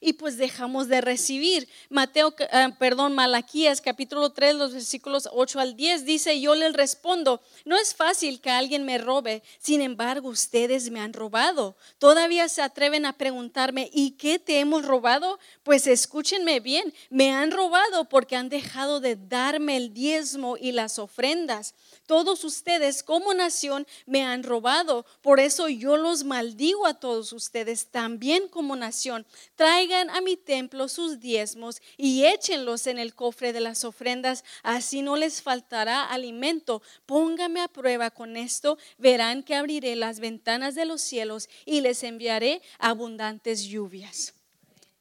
y 0.00 0.12
pues 0.12 0.36
dejamos 0.36 0.86
de 0.86 1.00
recibir. 1.00 1.68
Mateo, 1.90 2.32
eh, 2.38 2.68
perdón, 2.78 3.14
Malaquías 3.14 3.80
capítulo 3.80 4.30
3, 4.30 4.54
los 4.54 4.72
versículos 4.72 5.28
8 5.32 5.58
al 5.58 5.74
10 5.74 6.04
dice, 6.04 6.40
yo 6.40 6.54
les 6.54 6.72
respondo, 6.74 7.42
no 7.64 7.76
es 7.76 7.92
fácil 7.92 8.40
que 8.40 8.50
alguien 8.50 8.84
me 8.84 8.98
robe, 8.98 9.42
sin 9.58 9.82
embargo 9.82 10.28
ustedes 10.28 10.90
me 10.90 11.00
han 11.00 11.12
robado. 11.12 11.76
Todavía 11.98 12.48
se 12.48 12.62
atreven 12.62 13.04
a 13.04 13.18
preguntarme, 13.18 13.90
¿y 13.92 14.12
qué 14.12 14.38
te 14.38 14.60
hemos 14.60 14.84
robado? 14.84 15.40
Pues 15.64 15.88
escúchenme 15.88 16.60
bien, 16.60 16.94
me 17.10 17.32
han 17.32 17.50
robado 17.50 18.08
porque 18.08 18.36
han 18.36 18.48
dejado 18.48 19.00
de 19.00 19.16
darme 19.16 19.76
el 19.76 19.92
diezmo 19.92 20.56
y 20.56 20.70
las 20.70 21.00
ofrendas. 21.00 21.74
Todos 22.06 22.44
ustedes 22.44 23.02
como 23.02 23.32
nación 23.34 23.86
me 24.06 24.22
han 24.22 24.42
robado. 24.42 25.06
Por 25.20 25.40
eso 25.40 25.68
yo 25.68 25.96
los 25.96 26.24
maldigo 26.24 26.86
a 26.86 26.94
todos 26.94 27.32
ustedes 27.32 27.86
también 27.90 28.48
como 28.48 28.76
nación. 28.76 29.26
Traigan 29.54 30.10
a 30.10 30.20
mi 30.20 30.36
templo 30.36 30.88
sus 30.88 31.20
diezmos 31.20 31.80
y 31.96 32.24
échenlos 32.24 32.86
en 32.86 32.98
el 32.98 33.14
cofre 33.14 33.52
de 33.52 33.60
las 33.60 33.84
ofrendas. 33.84 34.44
Así 34.62 35.02
no 35.02 35.16
les 35.16 35.42
faltará 35.42 36.04
alimento. 36.04 36.82
Póngame 37.06 37.60
a 37.60 37.68
prueba 37.68 38.10
con 38.10 38.36
esto. 38.36 38.78
Verán 38.98 39.42
que 39.42 39.54
abriré 39.54 39.96
las 39.96 40.20
ventanas 40.20 40.74
de 40.74 40.84
los 40.84 41.00
cielos 41.00 41.48
y 41.64 41.80
les 41.80 42.02
enviaré 42.02 42.62
abundantes 42.78 43.64
lluvias. 43.64 44.34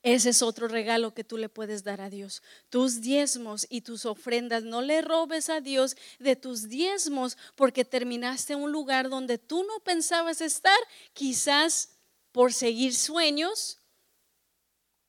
Ese 0.04 0.32
es 0.32 0.42
otro 0.42 0.68
regalo 0.68 1.14
que 1.14 1.24
tú 1.24 1.38
le 1.38 1.48
puedes 1.48 1.84
dar 1.84 2.02
a 2.02 2.10
Dios. 2.10 2.42
Tus 2.70 3.02
diezmos 3.02 3.68
y 3.70 3.82
tus 3.82 4.06
ofrendas. 4.06 4.64
No 4.64 4.82
le 4.82 5.02
robes 5.02 5.50
a 5.50 5.62
Dios 5.62 5.96
de 6.18 6.36
tus 6.36 6.70
diezmos 6.70 7.38
porque 7.56 7.86
terminaste 7.86 8.54
en 8.54 8.62
un 8.62 8.72
lugar 8.72 9.10
donde 9.10 9.38
tú 9.38 9.64
no 9.64 9.80
pensabas 9.82 10.42
estar, 10.42 10.78
quizás 11.14 11.90
por 12.32 12.52
seguir 12.52 12.96
sueños 12.96 13.78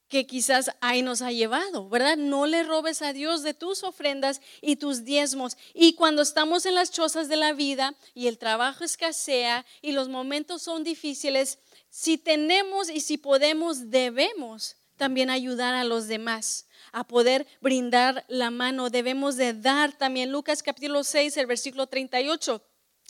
que 0.09 0.27
quizás 0.27 0.71
ahí 0.83 1.01
nos 1.01 1.23
ha 1.23 1.33
llevado, 1.33 1.89
¿verdad? 1.89 2.19
No 2.19 2.45
le 2.45 2.65
robes 2.65 3.01
a 3.01 3.15
Dios 3.15 3.43
de 3.43 3.55
tus 3.55 3.83
ofrendas 3.83 4.43
y 4.61 4.77
tus 4.77 5.05
diezmos. 5.05 5.57
Y 5.73 5.95
cuando 5.95 6.21
estamos 6.21 6.67
en 6.67 6.75
las 6.75 6.91
chozas 6.91 7.31
de 7.31 7.37
la 7.37 7.55
vida 7.55 7.95
y 8.13 8.27
el 8.27 8.37
trabajo 8.37 8.85
escasea 8.85 9.65
y 9.81 9.93
los 9.93 10.11
momentos 10.11 10.61
son 10.61 10.85
difíciles, 10.85 11.59
si 11.89 12.19
tenemos 12.19 12.91
y 12.91 13.01
si 13.01 13.17
podemos, 13.17 13.89
debemos 13.89 14.77
también 15.03 15.31
ayudar 15.31 15.75
a 15.75 15.83
los 15.83 16.07
demás, 16.07 16.69
a 16.93 17.03
poder 17.03 17.49
brindar 17.61 18.25
la 18.29 18.53
mano. 18.53 18.89
Debemos 18.89 19.37
de 19.37 19.53
dar 19.53 19.93
también. 19.93 20.31
Lucas 20.31 20.63
capítulo 20.63 21.03
6, 21.03 21.37
el 21.39 21.47
versículo 21.47 21.89
38. 21.89 22.63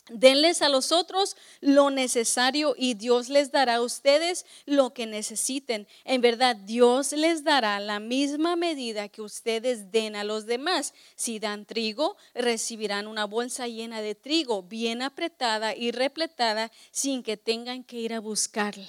Denles 0.08 0.62
a 0.62 0.70
los 0.70 0.90
otros 0.90 1.36
lo 1.60 1.90
necesario 1.90 2.74
y 2.78 2.94
Dios 2.94 3.28
les 3.28 3.52
dará 3.52 3.74
a 3.74 3.82
ustedes 3.82 4.46
lo 4.64 4.94
que 4.94 5.04
necesiten. 5.04 5.86
En 6.04 6.22
verdad, 6.22 6.56
Dios 6.56 7.12
les 7.12 7.44
dará 7.44 7.78
la 7.78 8.00
misma 8.00 8.56
medida 8.56 9.10
que 9.10 9.20
ustedes 9.20 9.92
den 9.92 10.16
a 10.16 10.24
los 10.24 10.46
demás. 10.46 10.94
Si 11.14 11.40
dan 11.40 11.66
trigo, 11.66 12.16
recibirán 12.32 13.06
una 13.06 13.26
bolsa 13.26 13.68
llena 13.68 14.00
de 14.00 14.14
trigo, 14.14 14.62
bien 14.62 15.02
apretada 15.02 15.76
y 15.76 15.90
repletada, 15.90 16.72
sin 16.90 17.22
que 17.22 17.36
tengan 17.36 17.84
que 17.84 17.98
ir 17.98 18.14
a 18.14 18.20
buscarla. 18.20 18.88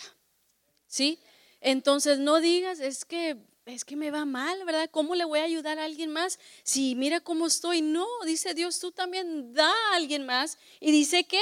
¿Sí? 0.88 1.20
Entonces 1.64 2.20
no 2.20 2.42
digas, 2.42 2.80
es 2.82 3.06
que 3.06 3.38
es 3.66 3.86
que 3.86 3.96
me 3.96 4.12
va 4.12 4.26
mal, 4.26 4.66
¿verdad? 4.66 4.90
¿Cómo 4.92 5.16
le 5.16 5.24
voy 5.24 5.40
a 5.40 5.44
ayudar 5.44 5.80
a 5.80 5.86
alguien 5.86 6.12
más? 6.12 6.38
Si 6.64 6.96
mira 6.96 7.22
cómo 7.22 7.48
estoy. 7.48 7.82
No, 7.82 8.06
dice 8.26 8.54
Dios, 8.54 8.80
tú 8.80 8.92
también 8.92 9.54
da 9.54 9.72
a 9.72 9.96
alguien 9.96 10.26
más. 10.26 10.58
Y 10.82 10.92
dice 10.92 11.24
que, 11.24 11.40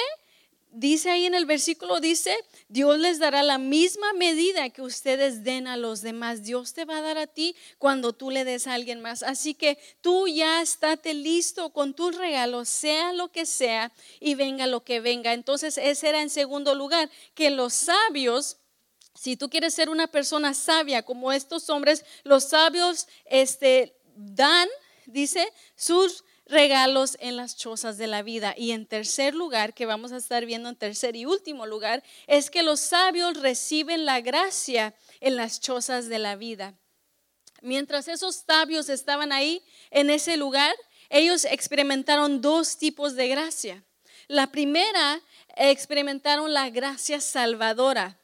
dice 0.69 1.09
ahí 1.09 1.25
en 1.25 1.33
el 1.33 1.47
versículo, 1.47 1.99
dice, 1.99 2.37
Dios 2.69 2.99
les 2.99 3.17
dará 3.17 3.41
la 3.41 3.57
misma 3.57 4.13
medida 4.13 4.69
que 4.69 4.83
ustedes 4.83 5.43
den 5.43 5.65
a 5.65 5.77
los 5.77 6.01
demás. 6.01 6.43
Dios 6.43 6.73
te 6.73 6.85
va 6.85 6.99
a 6.99 7.01
dar 7.01 7.17
a 7.17 7.25
ti 7.25 7.55
cuando 7.79 8.13
tú 8.13 8.29
le 8.29 8.45
des 8.45 8.67
a 8.67 8.75
alguien 8.75 9.01
más. 9.01 9.23
Así 9.23 9.55
que 9.55 9.79
tú 10.01 10.27
ya 10.27 10.61
estate 10.61 11.15
listo 11.15 11.71
con 11.71 11.95
tus 11.95 12.15
regalos, 12.15 12.69
sea 12.69 13.13
lo 13.13 13.31
que 13.31 13.47
sea, 13.47 13.91
y 14.19 14.35
venga 14.35 14.67
lo 14.67 14.83
que 14.83 14.99
venga. 14.99 15.33
Entonces, 15.33 15.79
ese 15.79 16.09
era 16.09 16.21
en 16.21 16.29
segundo 16.29 16.75
lugar, 16.75 17.09
que 17.33 17.49
los 17.49 17.73
sabios 17.73 18.57
si 19.13 19.37
tú 19.37 19.49
quieres 19.49 19.73
ser 19.73 19.89
una 19.89 20.07
persona 20.07 20.53
sabia 20.53 21.03
como 21.03 21.31
estos 21.31 21.69
hombres, 21.69 22.05
los 22.23 22.45
sabios 22.45 23.07
este, 23.25 23.95
dan, 24.15 24.67
dice, 25.05 25.51
sus 25.75 26.23
regalos 26.45 27.17
en 27.19 27.37
las 27.37 27.55
chozas 27.55 27.97
de 27.97 28.07
la 28.07 28.21
vida. 28.21 28.53
Y 28.57 28.71
en 28.71 28.85
tercer 28.85 29.33
lugar, 29.33 29.73
que 29.73 29.85
vamos 29.85 30.11
a 30.11 30.17
estar 30.17 30.45
viendo 30.45 30.69
en 30.69 30.75
tercer 30.75 31.15
y 31.15 31.25
último 31.25 31.65
lugar, 31.65 32.03
es 32.27 32.49
que 32.49 32.63
los 32.63 32.79
sabios 32.79 33.39
reciben 33.39 34.05
la 34.05 34.21
gracia 34.21 34.93
en 35.19 35.35
las 35.35 35.59
chozas 35.61 36.07
de 36.07 36.19
la 36.19 36.35
vida. 36.35 36.75
Mientras 37.61 38.07
esos 38.07 38.43
sabios 38.47 38.89
estaban 38.89 39.31
ahí, 39.31 39.63
en 39.91 40.09
ese 40.09 40.35
lugar, 40.35 40.75
ellos 41.09 41.45
experimentaron 41.45 42.41
dos 42.41 42.77
tipos 42.77 43.15
de 43.15 43.27
gracia. 43.27 43.83
La 44.27 44.51
primera, 44.51 45.21
experimentaron 45.55 46.53
la 46.53 46.69
gracia 46.69 47.19
salvadora. 47.19 48.20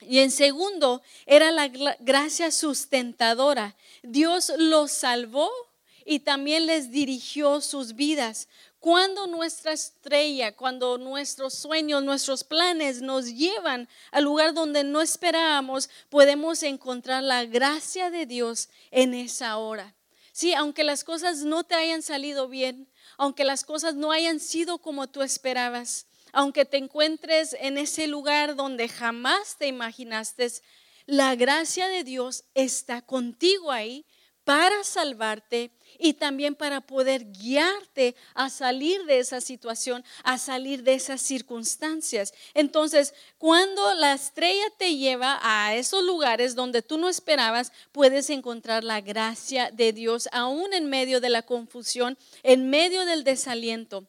Y 0.00 0.20
en 0.20 0.30
segundo, 0.30 1.02
era 1.26 1.50
la 1.50 1.68
gracia 1.68 2.50
sustentadora. 2.50 3.76
Dios 4.02 4.52
los 4.56 4.92
salvó 4.92 5.50
y 6.04 6.20
también 6.20 6.66
les 6.66 6.90
dirigió 6.90 7.60
sus 7.60 7.94
vidas. 7.94 8.48
Cuando 8.80 9.26
nuestra 9.26 9.72
estrella, 9.72 10.54
cuando 10.54 10.98
nuestros 10.98 11.54
sueños, 11.54 12.04
nuestros 12.04 12.44
planes 12.44 13.02
nos 13.02 13.26
llevan 13.26 13.88
al 14.12 14.24
lugar 14.24 14.54
donde 14.54 14.84
no 14.84 15.02
esperábamos, 15.02 15.90
podemos 16.08 16.62
encontrar 16.62 17.24
la 17.24 17.44
gracia 17.44 18.10
de 18.10 18.24
Dios 18.24 18.68
en 18.90 19.14
esa 19.14 19.58
hora. 19.58 19.94
Sí, 20.32 20.54
aunque 20.54 20.84
las 20.84 21.02
cosas 21.02 21.38
no 21.38 21.64
te 21.64 21.74
hayan 21.74 22.02
salido 22.02 22.46
bien, 22.46 22.88
aunque 23.16 23.42
las 23.42 23.64
cosas 23.64 23.96
no 23.96 24.12
hayan 24.12 24.38
sido 24.38 24.78
como 24.78 25.08
tú 25.08 25.22
esperabas, 25.22 26.06
aunque 26.32 26.64
te 26.64 26.76
encuentres 26.76 27.56
en 27.60 27.78
ese 27.78 28.06
lugar 28.06 28.56
donde 28.56 28.88
jamás 28.88 29.56
te 29.58 29.66
imaginaste, 29.66 30.48
la 31.06 31.34
gracia 31.36 31.88
de 31.88 32.04
Dios 32.04 32.44
está 32.54 33.02
contigo 33.02 33.70
ahí 33.70 34.04
para 34.48 34.82
salvarte 34.82 35.70
y 35.98 36.14
también 36.14 36.54
para 36.54 36.80
poder 36.80 37.30
guiarte 37.32 38.16
a 38.32 38.48
salir 38.48 39.04
de 39.04 39.18
esa 39.18 39.42
situación, 39.42 40.02
a 40.22 40.38
salir 40.38 40.82
de 40.82 40.94
esas 40.94 41.20
circunstancias. 41.20 42.32
Entonces, 42.54 43.12
cuando 43.36 43.92
la 43.92 44.14
estrella 44.14 44.64
te 44.78 44.96
lleva 44.96 45.38
a 45.42 45.74
esos 45.74 46.02
lugares 46.02 46.54
donde 46.54 46.80
tú 46.80 46.96
no 46.96 47.10
esperabas, 47.10 47.72
puedes 47.92 48.30
encontrar 48.30 48.84
la 48.84 49.02
gracia 49.02 49.70
de 49.70 49.92
Dios 49.92 50.30
aún 50.32 50.72
en 50.72 50.88
medio 50.88 51.20
de 51.20 51.28
la 51.28 51.42
confusión, 51.42 52.16
en 52.42 52.70
medio 52.70 53.04
del 53.04 53.24
desaliento. 53.24 54.06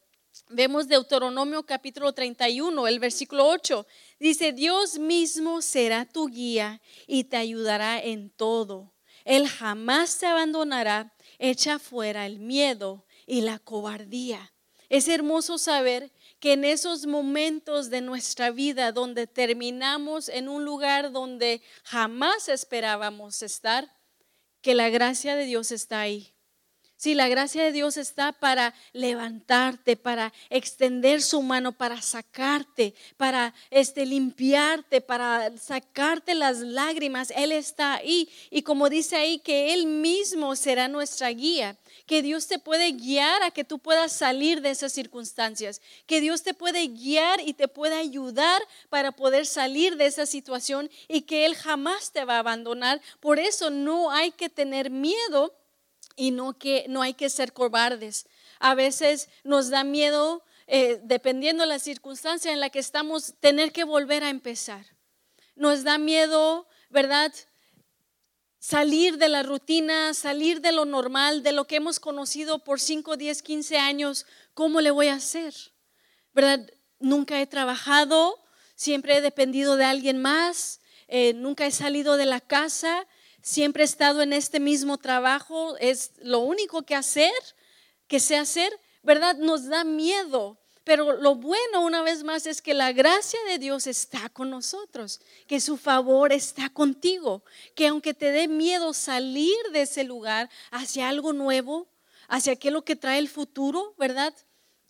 Vemos 0.52 0.88
Deuteronomio 0.88 1.62
capítulo 1.62 2.12
31, 2.12 2.88
el 2.88 2.98
versículo 3.00 3.48
8. 3.50 3.86
Dice, 4.20 4.52
Dios 4.52 4.98
mismo 4.98 5.62
será 5.62 6.06
tu 6.06 6.28
guía 6.28 6.82
y 7.06 7.26
te 7.26 7.38
ayudará 7.38 8.02
en 8.02 8.32
todo. 8.32 8.92
Él 9.26 9.48
jamás 9.48 10.18
te 10.18 10.26
abandonará, 10.26 11.14
echa 11.38 11.78
fuera 11.78 12.26
el 12.26 12.40
miedo 12.40 13.06
y 13.28 13.42
la 13.42 13.60
cobardía. 13.60 14.52
Es 14.90 15.08
hermoso 15.08 15.60
saber 15.60 16.12
que 16.40 16.54
en 16.54 16.66
esos 16.66 17.06
momentos 17.06 17.92
de 17.92 18.02
nuestra 18.02 18.50
vida 18.50 18.92
donde 18.92 19.28
terminamos 19.28 20.30
en 20.30 20.50
un 20.50 20.66
lugar 20.66 21.12
donde 21.12 21.62
jamás 21.84 22.50
esperábamos 22.50 23.44
estar, 23.44 23.96
que 24.64 24.74
la 24.74 24.90
gracia 24.90 25.36
de 25.36 25.46
Dios 25.46 25.72
está 25.72 26.02
ahí 26.02 26.34
si 27.00 27.14
la 27.14 27.30
gracia 27.30 27.64
de 27.64 27.72
Dios 27.72 27.96
está 27.96 28.34
para 28.34 28.74
levantarte, 28.92 29.96
para 29.96 30.34
extender 30.50 31.22
su 31.22 31.42
mano, 31.42 31.72
para 31.72 32.02
sacarte, 32.02 32.94
para 33.16 33.54
este, 33.70 34.06
limpiarte, 34.06 35.00
para 35.00 35.58
sacarte 35.58 36.36
las 36.36 36.58
lágrimas, 36.58 37.32
Él 37.32 37.54
está 37.54 37.94
ahí. 37.94 38.28
Y 38.52 38.64
como 38.64 38.90
dice 38.90 39.16
ahí, 39.16 39.40
que 39.40 39.74
Él 39.74 39.86
mismo 39.86 40.58
será 40.58 40.90
nuestra 40.90 41.30
guía, 41.30 41.78
que 42.06 42.22
Dios 42.22 42.48
te 42.48 42.60
puede 42.60 42.92
guiar 42.92 43.44
a 43.44 43.52
que 43.52 43.64
tú 43.64 43.80
puedas 43.80 44.12
salir 44.12 44.60
de 44.60 44.72
esas 44.72 44.92
circunstancias, 44.92 45.80
que 46.06 46.20
Dios 46.20 46.44
te 46.44 46.54
puede 46.54 46.86
guiar 46.88 47.40
y 47.40 47.54
te 47.54 47.70
puede 47.70 47.96
ayudar 47.96 48.62
para 48.90 49.14
poder 49.14 49.46
salir 49.46 49.96
de 49.96 50.08
esa 50.08 50.26
situación 50.26 50.92
y 51.08 51.22
que 51.22 51.46
Él 51.46 51.56
jamás 51.56 52.12
te 52.12 52.26
va 52.26 52.36
a 52.36 52.40
abandonar. 52.40 53.00
Por 53.22 53.40
eso 53.40 53.70
no 53.70 54.12
hay 54.12 54.32
que 54.32 54.50
tener 54.50 54.90
miedo 54.90 55.56
y 56.20 56.32
no, 56.32 56.58
que, 56.60 56.86
no 56.90 57.02
hay 57.02 57.14
que 57.14 57.30
ser 57.30 57.54
cobardes. 57.54 58.28
A 58.60 58.76
veces 58.76 59.30
nos 59.46 59.70
da 59.70 59.86
miedo, 59.86 60.44
eh, 60.68 61.00
dependiendo 61.02 61.64
de 61.64 61.70
la 61.70 61.80
circunstancia 61.80 62.52
en 62.52 62.60
la 62.60 62.70
que 62.70 62.80
estamos, 62.80 63.36
tener 63.40 63.72
que 63.72 63.86
volver 63.86 64.26
a 64.26 64.30
empezar. 64.30 64.86
Nos 65.56 65.86
da 65.86 65.98
miedo, 65.98 66.68
¿verdad? 66.90 67.34
Salir 68.60 69.18
de 69.18 69.30
la 69.30 69.44
rutina, 69.44 70.14
salir 70.14 70.60
de 70.60 70.74
lo 70.74 70.84
normal, 70.84 71.42
de 71.42 71.54
lo 71.54 71.68
que 71.68 71.78
hemos 71.78 72.02
conocido 72.02 72.66
por 72.66 72.82
5, 72.82 73.16
10, 73.16 73.42
15 73.42 73.78
años. 73.78 74.26
¿Cómo 74.54 74.82
le 74.82 74.92
voy 74.92 75.08
a 75.08 75.16
hacer? 75.16 75.54
¿Verdad? 76.34 76.70
Nunca 77.00 77.40
he 77.40 77.48
trabajado, 77.48 78.44
siempre 78.76 79.16
he 79.16 79.22
dependido 79.22 79.78
de 79.78 79.86
alguien 79.86 80.22
más, 80.22 80.82
eh, 81.08 81.32
nunca 81.34 81.66
he 81.66 81.72
salido 81.72 82.18
de 82.18 82.26
la 82.26 82.42
casa 82.42 83.08
siempre 83.42 83.84
he 83.84 83.86
estado 83.86 84.22
en 84.22 84.34
este 84.34 84.60
mismo 84.60 84.98
trabajo, 84.98 85.78
es 85.78 86.12
lo 86.22 86.40
único 86.40 86.84
que 86.84 86.96
hacer, 86.96 87.32
que 88.08 88.20
sé 88.20 88.38
hacer, 88.38 88.72
¿verdad? 89.04 89.36
Nos 89.38 89.68
da 89.68 89.84
miedo. 89.84 90.58
Pero 90.84 91.18
lo 91.18 91.36
bueno 91.36 91.82
una 91.82 92.02
vez 92.02 92.24
más 92.24 92.48
es 92.48 92.62
que 92.62 92.74
la 92.74 92.92
gracia 92.92 93.40
de 93.48 93.60
Dios 93.60 93.86
está 93.86 94.30
con 94.30 94.50
nosotros, 94.50 95.22
que 95.46 95.60
su 95.60 95.78
favor 95.78 96.34
está 96.34 96.70
contigo, 96.70 97.44
que 97.76 97.88
aunque 97.88 98.14
te 98.16 98.32
dé 98.32 98.48
miedo 98.48 98.94
salir 98.94 99.56
de 99.72 99.82
ese 99.82 100.04
lugar 100.04 100.50
hacia 100.72 101.08
algo 101.08 101.32
nuevo, 101.32 101.88
hacia 102.28 102.54
aquello 102.54 102.84
que 102.84 102.96
trae 102.96 103.20
el 103.20 103.30
futuro, 103.30 103.94
¿verdad? 104.00 104.34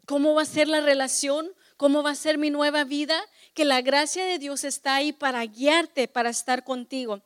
¿Cómo 0.05 0.33
va 0.33 0.43
a 0.43 0.45
ser 0.45 0.67
la 0.67 0.79
relación? 0.79 1.51
¿Cómo 1.75 2.01
va 2.01 2.11
a 2.11 2.15
ser 2.15 2.37
mi 2.37 2.49
nueva 2.49 2.83
vida? 2.83 3.21
Que 3.53 3.65
la 3.65 3.81
gracia 3.81 4.23
de 4.25 4.39
Dios 4.39 4.63
está 4.63 4.95
ahí 4.95 5.11
para 5.11 5.45
guiarte, 5.45 6.07
para 6.07 6.29
estar 6.29 6.63
contigo. 6.63 7.21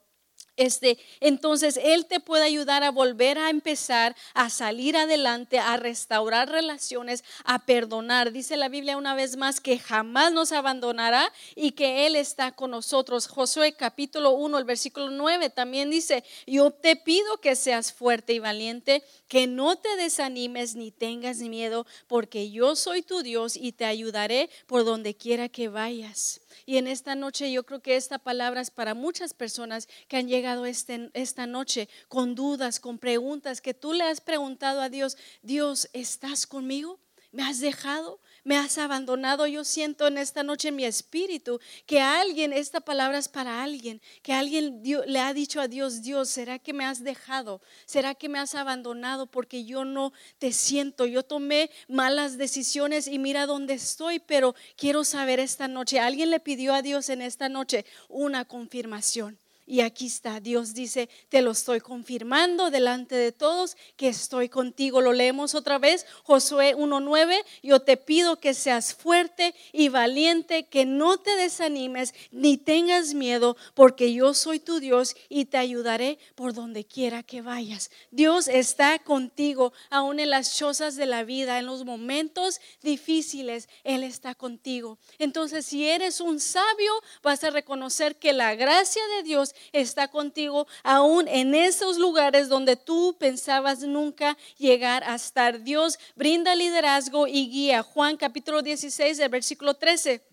Este, 0.55 0.99
entonces 1.19 1.79
Él 1.81 2.05
te 2.05 2.19
puede 2.19 2.43
ayudar 2.43 2.83
a 2.83 2.91
volver 2.91 3.39
a 3.39 3.49
empezar, 3.49 4.15
a 4.35 4.51
salir 4.51 4.95
adelante, 4.95 5.57
a 5.57 5.77
restaurar 5.77 6.49
relaciones, 6.49 7.23
a 7.43 7.65
perdonar. 7.65 8.31
Dice 8.31 8.55
la 8.55 8.69
Biblia 8.69 8.97
una 8.97 9.15
vez 9.15 9.35
más 9.35 9.59
que 9.59 9.79
jamás 9.79 10.31
nos 10.31 10.51
abandonará 10.51 11.31
y 11.55 11.71
que 11.71 12.05
Él 12.05 12.15
está 12.15 12.51
con 12.51 12.69
nosotros. 12.69 13.27
Josué 13.27 13.73
capítulo 13.73 14.31
1, 14.31 14.59
el 14.59 14.65
versículo 14.65 15.09
9 15.09 15.49
también 15.49 15.89
dice, 15.89 16.23
yo 16.45 16.69
te 16.69 16.95
pido 16.95 17.39
que 17.41 17.55
seas 17.55 17.91
fuerte 17.91 18.33
y 18.33 18.39
valiente, 18.39 19.03
que 19.27 19.47
no 19.47 19.75
te 19.77 19.95
desanimes 19.95 20.75
ni 20.75 20.91
tengas 20.91 21.39
miedo, 21.39 21.87
porque 22.07 22.51
yo 22.51 22.75
soy 22.75 23.01
tu 23.01 23.23
Dios 23.23 23.57
y 23.57 23.71
te 23.71 23.85
ayudaré 23.85 24.51
por 24.67 24.85
donde 24.85 25.15
quiera 25.15 25.49
que 25.49 25.67
vayas. 25.67 26.42
Y 26.65 26.77
en 26.77 26.87
esta 26.87 27.15
noche 27.15 27.51
yo 27.51 27.65
creo 27.65 27.81
que 27.81 27.95
esta 27.95 28.19
palabra 28.19 28.61
es 28.61 28.71
para 28.71 28.93
muchas 28.93 29.33
personas 29.33 29.87
que 30.07 30.17
han 30.17 30.27
llegado 30.27 30.65
este, 30.65 31.09
esta 31.13 31.47
noche 31.47 31.89
con 32.07 32.35
dudas, 32.35 32.79
con 32.79 32.97
preguntas, 32.97 33.61
que 33.61 33.73
tú 33.73 33.93
le 33.93 34.03
has 34.03 34.21
preguntado 34.21 34.81
a 34.81 34.89
Dios, 34.89 35.17
Dios, 35.41 35.89
¿estás 35.93 36.47
conmigo? 36.47 36.99
¿Me 37.31 37.43
has 37.43 37.59
dejado? 37.59 38.19
Me 38.43 38.58
has 38.58 38.77
abandonado. 38.77 39.47
Yo 39.47 39.63
siento 39.63 40.08
en 40.08 40.17
esta 40.17 40.43
noche 40.43 40.69
en 40.69 40.75
mi 40.75 40.86
espíritu 40.86 41.60
que 41.86 42.01
alguien, 42.01 42.53
esta 42.53 42.82
palabra 42.82 43.17
es 43.17 43.29
para 43.29 43.63
alguien, 43.63 44.01
que 44.21 44.34
alguien 44.34 44.82
le 44.84 45.19
ha 45.19 45.34
dicho 45.34 45.62
a 45.62 45.67
Dios, 45.67 46.01
Dios, 46.01 46.29
¿será 46.29 46.60
que 46.60 46.73
me 46.73 46.86
has 46.86 47.03
dejado? 47.03 47.62
¿Será 47.86 48.15
que 48.15 48.29
me 48.29 48.39
has 48.39 48.56
abandonado 48.56 49.27
porque 49.27 49.65
yo 49.65 49.86
no 49.86 50.13
te 50.39 50.51
siento? 50.51 51.06
Yo 51.06 51.23
tomé 51.23 51.69
malas 51.88 52.38
decisiones 52.38 53.08
y 53.08 53.19
mira 53.19 53.45
dónde 53.45 53.73
estoy, 53.73 54.19
pero 54.19 54.56
quiero 54.75 55.03
saber 55.03 55.39
esta 55.39 55.67
noche. 55.67 55.99
Alguien 55.99 56.32
le 56.32 56.39
pidió 56.39 56.73
a 56.73 56.82
Dios 56.82 57.10
en 57.10 57.21
esta 57.21 57.49
noche 57.49 57.86
una 58.10 58.45
confirmación. 58.45 59.42
Y 59.65 59.80
aquí 59.80 60.08
está, 60.08 60.41
Dios 60.41 60.73
dice, 60.73 61.10
te 61.30 61.41
lo 61.41 61.52
estoy 61.52 61.80
confirmando 61.80 62.69
delante 62.69 63.15
de 63.15 63.32
todos 63.32 63.78
que 63.95 64.10
estoy 64.10 64.49
contigo. 64.49 64.99
Lo 64.99 65.13
leemos 65.13 65.56
otra 65.56 65.78
vez, 65.78 66.06
Josué 66.23 66.76
1.9, 66.76 67.43
yo 67.62 67.80
te 67.80 67.95
pido 67.95 68.41
que 68.41 68.54
seas 68.54 68.93
fuerte 68.93 69.56
y 69.71 69.88
valiente, 69.88 70.65
que 70.65 70.86
no 70.86 71.17
te 71.17 71.38
desanimes 71.38 72.13
ni 72.32 72.58
tengas 72.58 73.13
miedo, 73.13 73.56
porque 73.73 74.13
yo 74.13 74.34
soy 74.34 74.60
tu 74.60 74.82
Dios 74.82 75.15
y 75.30 75.45
te 75.45 75.58
ayudaré 75.58 76.19
por 76.36 76.54
donde 76.54 76.84
quiera 76.84 77.23
que 77.23 77.41
vayas. 77.41 77.89
Dios 78.12 78.49
está 78.49 78.99
contigo, 78.99 79.71
aún 79.89 80.19
en 80.19 80.30
las 80.30 80.58
chozas 80.58 80.97
de 80.97 81.06
la 81.06 81.23
vida, 81.23 81.58
en 81.58 81.67
los 81.67 81.86
momentos 81.86 82.60
difíciles, 82.82 83.69
Él 83.86 84.04
está 84.04 84.36
contigo. 84.36 84.97
Entonces, 85.19 85.65
si 85.65 85.88
eres 85.88 86.19
un 86.19 86.41
sabio, 86.41 86.91
vas 87.21 87.45
a 87.45 87.49
reconocer 87.49 88.17
que 88.17 88.34
la 88.34 88.56
gracia 88.56 89.02
de 89.17 89.23
Dios 89.23 89.52
está 89.71 90.07
contigo 90.07 90.67
aún 90.83 91.27
en 91.27 91.55
esos 91.55 91.97
lugares 91.97 92.49
donde 92.49 92.75
tú 92.75 93.15
pensabas 93.19 93.79
nunca 93.81 94.37
llegar 94.57 95.03
a 95.03 95.15
estar. 95.15 95.63
Dios 95.63 95.99
brinda 96.15 96.55
liderazgo 96.55 97.27
y 97.27 97.49
guía. 97.49 97.83
Juan 97.83 98.17
capítulo 98.17 98.61
16, 98.61 99.19
el 99.19 99.29
versículo 99.29 99.73
13. 99.75 100.32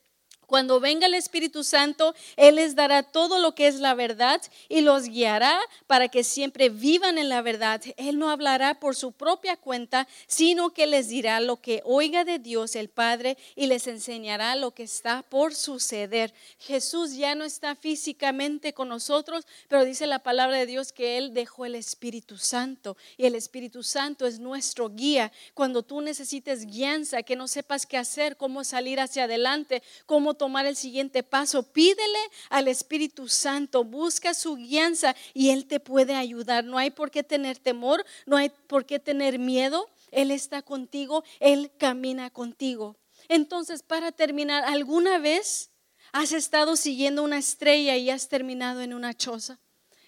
Cuando 0.51 0.81
venga 0.81 1.07
el 1.07 1.15
Espíritu 1.15 1.63
Santo, 1.63 2.13
Él 2.35 2.57
les 2.57 2.75
dará 2.75 3.05
todo 3.05 3.39
lo 3.39 3.55
que 3.55 3.69
es 3.69 3.77
la 3.77 3.95
verdad 3.95 4.43
y 4.69 4.81
los 4.81 5.05
guiará 5.05 5.61
para 5.87 6.09
que 6.09 6.25
siempre 6.25 6.71
vivan 6.71 7.19
en 7.19 7.29
la 7.29 7.41
verdad. 7.41 7.81
Él 7.97 8.19
no 8.19 8.31
hablará 8.31 8.81
por 8.81 8.97
su 8.97 9.13
propia 9.13 9.57
cuenta, 9.57 10.09
sino 10.27 10.71
que 10.71 10.89
les 10.89 11.09
dirá 11.09 11.39
lo 11.39 11.59
que 11.59 11.83
oiga 11.85 12.25
de 12.25 12.41
Dios 12.41 12.75
el 12.75 12.89
Padre 12.89 13.39
y 13.55 13.69
les 13.69 13.87
enseñará 13.87 14.57
lo 14.57 14.73
que 14.73 14.83
está 14.83 15.23
por 15.23 15.55
suceder. 15.55 16.35
Jesús 16.59 17.15
ya 17.15 17.37
no 17.37 17.45
está 17.45 17.77
físicamente 17.77 18.73
con 18.73 18.89
nosotros, 18.89 19.47
pero 19.69 19.85
dice 19.85 20.09
la 20.09 20.19
palabra 20.19 20.57
de 20.57 20.67
Dios 20.67 20.91
que 20.91 21.17
Él 21.17 21.33
dejó 21.33 21.65
el 21.65 21.77
Espíritu 21.77 22.39
Santo 22.39 22.97
y 23.17 23.27
el 23.27 23.37
Espíritu 23.37 23.85
Santo 23.85 24.27
es 24.27 24.41
nuestro 24.41 24.89
guía. 24.89 25.31
Cuando 25.55 25.85
tú 25.85 26.01
necesites 26.01 26.67
guianza, 26.67 27.23
que 27.23 27.37
no 27.37 27.47
sepas 27.47 27.87
qué 27.87 27.97
hacer, 27.97 28.37
cómo 28.37 28.65
salir 28.65 28.99
hacia 28.99 29.25
adelante, 29.25 29.85
cómo 30.07 30.35
tomar 30.41 30.65
el 30.65 30.75
siguiente 30.75 31.23
paso, 31.23 31.63
pídele 31.63 32.19
al 32.49 32.67
Espíritu 32.67 33.29
Santo, 33.29 33.85
busca 33.85 34.33
su 34.33 34.57
guianza 34.57 35.15
y 35.35 35.51
Él 35.51 35.67
te 35.67 35.81
puede 35.81 36.15
ayudar. 36.15 36.65
No 36.65 36.79
hay 36.79 36.91
por 36.91 37.11
qué 37.11 37.23
tener 37.23 37.59
temor, 37.59 38.07
no 38.25 38.39
hay 38.39 38.49
por 38.67 38.87
qué 38.87 38.99
tener 38.99 39.39
miedo. 39.39 39.87
Él 40.11 40.31
está 40.31 40.63
contigo, 40.63 41.25
Él 41.41 41.71
camina 41.77 42.31
contigo. 42.31 42.97
Entonces, 43.29 43.83
para 43.83 44.13
terminar, 44.13 44.65
¿alguna 44.65 45.19
vez 45.19 45.73
has 46.11 46.33
estado 46.33 46.75
siguiendo 46.77 47.23
una 47.23 47.37
estrella 47.37 47.99
y 47.99 48.09
has 48.09 48.31
terminado 48.31 48.81
en 48.81 48.95
una 48.95 49.13
choza? 49.13 49.61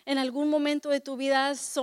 En 0.05 0.19
algún 0.19 0.49
momento 0.49 0.88
de 0.88 1.01
tu 1.01 1.17
vida 1.17 1.49
has 1.49 1.81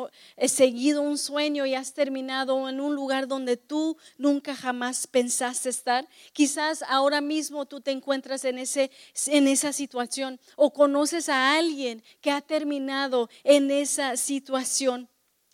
seguido 0.47 1.01
un 1.01 1.17
sueño 1.17 1.65
y 1.65 1.75
has 1.75 1.93
terminado 1.93 2.67
en 2.69 2.81
un 2.81 2.95
lugar 2.95 3.27
donde 3.27 3.57
tú 3.57 3.97
nunca 4.17 4.55
jamás 4.55 5.07
pensaste 5.07 5.69
estar. 5.69 6.07
Quizás 6.33 6.83
ahora 6.87 7.21
mismo 7.21 7.65
tú 7.65 7.81
te 7.81 7.91
encuentras 7.91 8.45
en, 8.45 8.57
ese, 8.57 8.91
en 9.27 9.47
esa 9.47 9.73
situación 9.73 10.39
o 10.55 10.73
conoces 10.73 11.29
a 11.29 11.55
alguien 11.57 12.03
que 12.21 12.31
ha 12.31 12.41
terminado 12.41 13.29
en 13.43 13.71
esa 13.71 14.17
situación. 14.17 15.09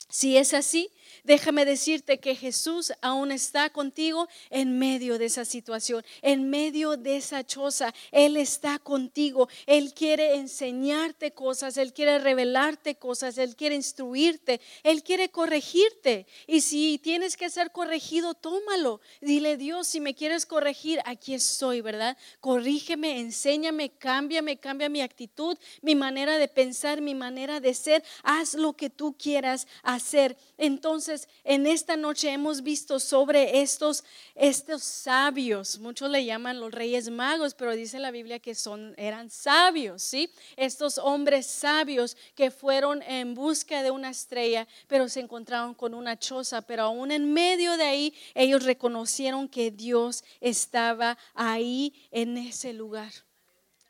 Si 0.08 0.36
es 0.36 0.54
así, 0.54 0.90
déjame 1.26 1.64
decirte 1.64 2.18
que 2.18 2.34
Jesús 2.34 2.92
aún 3.02 3.32
está 3.32 3.70
contigo 3.70 4.28
en 4.50 4.78
medio 4.78 5.18
de 5.18 5.26
esa 5.26 5.44
situación, 5.44 6.04
en 6.22 6.48
medio 6.48 6.96
de 6.96 7.16
esa 7.16 7.44
choza. 7.44 7.92
Él 8.12 8.36
está 8.36 8.78
contigo. 8.78 9.48
Él 9.66 9.92
quiere 9.92 10.36
enseñarte 10.36 11.32
cosas, 11.32 11.76
Él 11.76 11.92
quiere 11.92 12.18
revelarte 12.18 12.94
cosas, 12.94 13.38
Él 13.38 13.56
quiere 13.56 13.74
instruirte, 13.74 14.60
Él 14.82 15.02
quiere 15.02 15.30
corregirte. 15.30 16.26
Y 16.46 16.60
si 16.60 16.98
tienes 16.98 17.36
que 17.36 17.50
ser 17.50 17.72
corregido, 17.72 18.34
tómalo. 18.34 19.00
Dile, 19.20 19.56
Dios, 19.56 19.88
si 19.88 20.00
me 20.00 20.14
quieres 20.14 20.46
corregir, 20.46 21.00
aquí 21.04 21.34
estoy, 21.34 21.80
¿verdad? 21.80 22.16
Corrígeme, 22.40 23.18
enséñame, 23.18 23.90
cámbiame, 23.90 24.58
cambia 24.58 24.88
mi 24.88 25.00
actitud, 25.00 25.58
mi 25.82 25.94
manera 25.94 26.38
de 26.38 26.48
pensar, 26.48 27.00
mi 27.00 27.14
manera 27.14 27.60
de 27.60 27.74
ser. 27.74 28.04
Haz 28.22 28.54
lo 28.54 28.74
que 28.74 28.90
tú 28.90 29.16
quieras 29.18 29.66
hacer. 29.82 30.36
Entonces, 30.58 31.15
en 31.44 31.66
esta 31.66 31.96
noche 31.96 32.30
hemos 32.30 32.62
visto 32.62 32.98
sobre 33.00 33.60
estos, 33.62 34.04
estos 34.34 34.82
sabios, 34.82 35.78
muchos 35.78 36.10
le 36.10 36.24
llaman 36.24 36.60
los 36.60 36.72
reyes 36.72 37.10
magos, 37.10 37.54
pero 37.54 37.72
dice 37.72 37.98
la 37.98 38.10
Biblia 38.10 38.38
que 38.38 38.54
son, 38.54 38.94
eran 38.96 39.30
sabios, 39.30 40.02
¿sí? 40.02 40.30
Estos 40.56 40.98
hombres 40.98 41.46
sabios 41.46 42.16
que 42.34 42.50
fueron 42.50 43.02
en 43.02 43.34
busca 43.34 43.82
de 43.82 43.90
una 43.90 44.10
estrella, 44.10 44.66
pero 44.86 45.08
se 45.08 45.20
encontraron 45.20 45.74
con 45.74 45.94
una 45.94 46.18
choza, 46.18 46.62
pero 46.62 46.84
aún 46.84 47.10
en 47.10 47.32
medio 47.32 47.76
de 47.76 47.84
ahí 47.84 48.14
ellos 48.34 48.64
reconocieron 48.64 49.48
que 49.48 49.70
Dios 49.70 50.24
estaba 50.40 51.18
ahí 51.34 51.92
en 52.10 52.38
ese 52.38 52.72
lugar. 52.72 53.25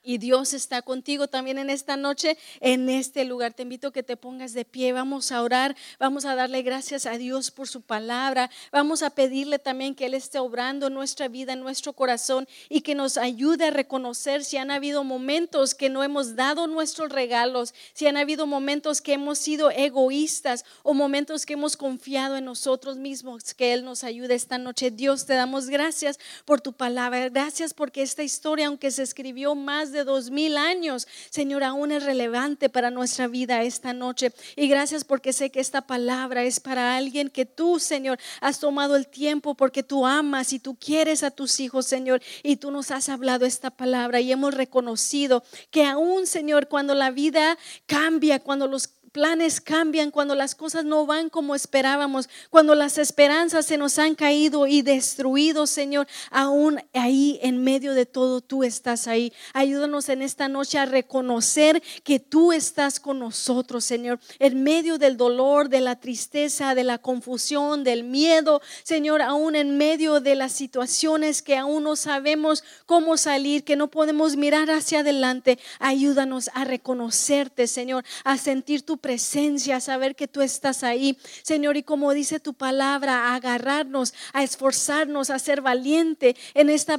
Y 0.08 0.18
Dios 0.18 0.54
está 0.54 0.82
contigo 0.82 1.26
también 1.26 1.58
en 1.58 1.68
esta 1.68 1.96
noche, 1.96 2.38
en 2.60 2.88
este 2.88 3.24
lugar. 3.24 3.54
Te 3.54 3.64
invito 3.64 3.88
a 3.88 3.92
que 3.92 4.04
te 4.04 4.16
pongas 4.16 4.52
de 4.52 4.64
pie. 4.64 4.92
Vamos 4.92 5.32
a 5.32 5.42
orar, 5.42 5.74
vamos 5.98 6.24
a 6.24 6.36
darle 6.36 6.62
gracias 6.62 7.06
a 7.06 7.18
Dios 7.18 7.50
por 7.50 7.66
su 7.66 7.82
palabra. 7.82 8.48
Vamos 8.70 9.02
a 9.02 9.10
pedirle 9.10 9.58
también 9.58 9.96
que 9.96 10.06
Él 10.06 10.14
esté 10.14 10.38
obrando 10.38 10.86
en 10.86 10.94
nuestra 10.94 11.26
vida, 11.26 11.54
en 11.54 11.60
nuestro 11.60 11.92
corazón 11.92 12.46
y 12.68 12.82
que 12.82 12.94
nos 12.94 13.18
ayude 13.18 13.66
a 13.66 13.70
reconocer 13.72 14.44
si 14.44 14.58
han 14.58 14.70
habido 14.70 15.02
momentos 15.02 15.74
que 15.74 15.88
no 15.88 16.04
hemos 16.04 16.36
dado 16.36 16.68
nuestros 16.68 17.10
regalos, 17.10 17.74
si 17.92 18.06
han 18.06 18.16
habido 18.16 18.46
momentos 18.46 19.00
que 19.00 19.14
hemos 19.14 19.38
sido 19.38 19.72
egoístas 19.72 20.64
o 20.84 20.94
momentos 20.94 21.44
que 21.44 21.54
hemos 21.54 21.76
confiado 21.76 22.36
en 22.36 22.44
nosotros 22.44 22.96
mismos. 22.96 23.54
Que 23.54 23.72
Él 23.72 23.84
nos 23.84 24.04
ayude 24.04 24.36
esta 24.36 24.56
noche. 24.56 24.92
Dios, 24.92 25.26
te 25.26 25.34
damos 25.34 25.66
gracias 25.66 26.20
por 26.44 26.60
tu 26.60 26.72
palabra. 26.72 27.28
Gracias 27.28 27.74
porque 27.74 28.02
esta 28.02 28.22
historia, 28.22 28.68
aunque 28.68 28.92
se 28.92 29.02
escribió 29.02 29.56
más 29.56 29.90
de 29.90 29.95
de 29.96 30.04
dos 30.04 30.30
mil 30.30 30.56
años, 30.56 31.08
Señor, 31.30 31.64
aún 31.64 31.90
es 31.90 32.04
relevante 32.04 32.68
para 32.68 32.90
nuestra 32.90 33.26
vida 33.26 33.62
esta 33.62 33.92
noche. 33.92 34.32
Y 34.54 34.68
gracias 34.68 35.04
porque 35.04 35.32
sé 35.32 35.50
que 35.50 35.60
esta 35.60 35.82
palabra 35.82 36.44
es 36.44 36.60
para 36.60 36.96
alguien 36.96 37.30
que 37.30 37.46
tú, 37.46 37.80
Señor, 37.80 38.18
has 38.40 38.60
tomado 38.60 38.94
el 38.96 39.08
tiempo 39.08 39.54
porque 39.54 39.82
tú 39.82 40.06
amas 40.06 40.52
y 40.52 40.58
tú 40.58 40.76
quieres 40.76 41.22
a 41.22 41.30
tus 41.30 41.58
hijos, 41.60 41.86
Señor, 41.86 42.22
y 42.42 42.56
tú 42.56 42.70
nos 42.70 42.90
has 42.90 43.08
hablado 43.08 43.46
esta 43.46 43.70
palabra 43.70 44.20
y 44.20 44.30
hemos 44.30 44.54
reconocido 44.54 45.42
que 45.70 45.84
aún, 45.84 46.26
Señor, 46.26 46.68
cuando 46.68 46.94
la 46.94 47.10
vida 47.10 47.58
cambia, 47.86 48.40
cuando 48.40 48.66
los 48.66 48.88
planes 49.16 49.62
cambian, 49.62 50.10
cuando 50.10 50.34
las 50.34 50.54
cosas 50.54 50.84
no 50.84 51.06
van 51.06 51.30
como 51.30 51.54
esperábamos, 51.54 52.28
cuando 52.50 52.74
las 52.74 52.98
esperanzas 52.98 53.64
se 53.64 53.78
nos 53.78 53.98
han 53.98 54.14
caído 54.14 54.66
y 54.66 54.82
destruido, 54.82 55.66
Señor, 55.66 56.06
aún 56.30 56.82
ahí 56.92 57.38
en 57.40 57.64
medio 57.64 57.94
de 57.94 58.04
todo 58.04 58.42
tú 58.42 58.62
estás 58.62 59.08
ahí. 59.08 59.32
Ayúdanos 59.54 60.10
en 60.10 60.20
esta 60.20 60.48
noche 60.48 60.76
a 60.76 60.84
reconocer 60.84 61.82
que 62.04 62.20
tú 62.20 62.52
estás 62.52 63.00
con 63.00 63.18
nosotros, 63.18 63.86
Señor, 63.86 64.20
en 64.38 64.62
medio 64.62 64.98
del 64.98 65.16
dolor, 65.16 65.70
de 65.70 65.80
la 65.80 65.98
tristeza, 65.98 66.74
de 66.74 66.84
la 66.84 66.98
confusión, 66.98 67.84
del 67.84 68.04
miedo, 68.04 68.60
Señor, 68.82 69.22
aún 69.22 69.56
en 69.56 69.78
medio 69.78 70.20
de 70.20 70.34
las 70.34 70.52
situaciones 70.52 71.40
que 71.40 71.56
aún 71.56 71.84
no 71.84 71.96
sabemos 71.96 72.64
cómo 72.84 73.16
salir, 73.16 73.64
que 73.64 73.76
no 73.76 73.88
podemos 73.88 74.36
mirar 74.36 74.70
hacia 74.70 75.00
adelante. 75.00 75.58
Ayúdanos 75.78 76.50
a 76.52 76.64
reconocerte, 76.64 77.66
Señor, 77.66 78.04
a 78.24 78.36
sentir 78.36 78.82
tu 78.82 78.98
presencia, 79.06 79.78
saber 79.78 80.16
que 80.16 80.26
tú 80.26 80.42
estás 80.42 80.82
ahí, 80.82 81.16
Señor, 81.44 81.76
y 81.76 81.84
como 81.84 82.12
dice 82.12 82.40
tu 82.40 82.54
palabra, 82.54 83.36
agarrarnos, 83.36 84.12
a 84.32 84.42
esforzarnos, 84.42 85.30
a 85.30 85.38
ser 85.38 85.60
valiente. 85.60 86.34
En 86.54 86.70
esta, 86.70 86.98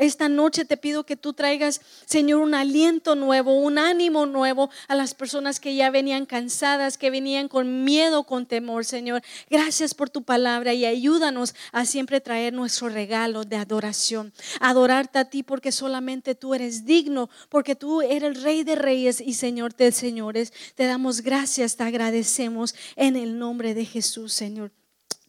esta 0.00 0.28
noche 0.28 0.64
te 0.64 0.76
pido 0.76 1.06
que 1.06 1.14
tú 1.14 1.32
traigas, 1.32 1.80
Señor, 2.06 2.40
un 2.40 2.56
aliento 2.56 3.14
nuevo, 3.14 3.56
un 3.56 3.78
ánimo 3.78 4.26
nuevo 4.26 4.68
a 4.88 4.96
las 4.96 5.14
personas 5.14 5.60
que 5.60 5.76
ya 5.76 5.90
venían 5.90 6.26
cansadas, 6.26 6.98
que 6.98 7.10
venían 7.10 7.46
con 7.46 7.84
miedo, 7.84 8.24
con 8.24 8.46
temor, 8.46 8.84
Señor. 8.84 9.22
Gracias 9.48 9.94
por 9.94 10.10
tu 10.10 10.24
palabra 10.24 10.74
y 10.74 10.84
ayúdanos 10.86 11.54
a 11.70 11.84
siempre 11.84 12.20
traer 12.20 12.52
nuestro 12.52 12.88
regalo 12.88 13.44
de 13.44 13.58
adoración. 13.58 14.32
Adorarte 14.58 15.20
a 15.20 15.26
ti 15.26 15.44
porque 15.44 15.70
solamente 15.70 16.34
tú 16.34 16.52
eres 16.52 16.84
digno, 16.84 17.30
porque 17.48 17.76
tú 17.76 18.02
eres 18.02 18.24
el 18.24 18.42
Rey 18.42 18.64
de 18.64 18.74
Reyes 18.74 19.20
y 19.20 19.34
Señor 19.34 19.76
de 19.76 19.92
Señores. 19.92 20.52
Te 20.74 20.86
damos 20.86 21.20
gracias 21.20 21.43
gracias, 21.44 21.76
te 21.76 21.84
agradecemos 21.84 22.74
en 22.96 23.16
el 23.16 23.38
nombre 23.38 23.74
de 23.74 23.84
Jesús, 23.84 24.32
Señor. 24.32 24.72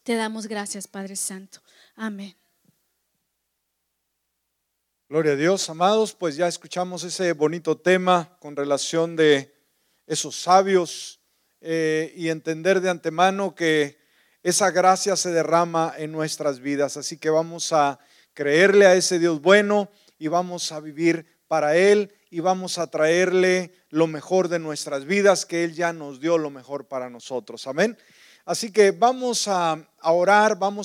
Te 0.01 0.15
damos 0.15 0.47
gracias, 0.47 0.87
Padre 0.87 1.17
Santo. 1.17 1.59
Amén. 1.93 2.33
Gloria 5.09 5.33
a 5.33 5.35
Dios, 5.35 5.69
amados, 5.69 6.13
pues 6.13 6.37
ya 6.37 6.47
escuchamos 6.47 7.03
ese 7.03 7.33
bonito 7.33 7.77
tema 7.77 8.37
con 8.39 8.55
relación 8.55 9.17
de 9.17 9.53
esos 10.07 10.37
sabios 10.37 11.19
eh, 11.59 12.13
y 12.15 12.29
entender 12.29 12.79
de 12.79 12.91
antemano 12.91 13.53
que 13.53 13.97
esa 14.41 14.71
gracia 14.71 15.17
se 15.17 15.31
derrama 15.31 15.95
en 15.97 16.13
nuestras 16.13 16.61
vidas. 16.61 16.95
Así 16.95 17.17
que 17.17 17.29
vamos 17.29 17.73
a 17.73 17.99
creerle 18.33 18.85
a 18.85 18.95
ese 18.95 19.19
Dios 19.19 19.41
bueno 19.41 19.91
y 20.17 20.29
vamos 20.29 20.71
a 20.71 20.79
vivir 20.79 21.25
para 21.49 21.75
Él 21.75 22.13
y 22.35 22.41
vamos 22.41 22.79
a 22.79 22.87
traerle 22.87 23.71
lo 23.91 24.07
mejor 24.07 24.49
de 24.49 24.59
nuestras 24.59 25.05
vidas, 25.05 25.45
que 25.45 25.63
Él 25.63 25.73
ya 25.73 25.93
nos 25.93 26.19
dio 26.19 26.37
lo 26.37 26.49
mejor 26.49 26.85
para 26.85 27.09
nosotros. 27.09 27.65
Amén. 27.65 27.97
Así 28.43 28.73
que 28.73 28.91
vamos 28.91 29.47
a, 29.47 29.87
orar, 30.01 30.59
vamos 30.59 30.83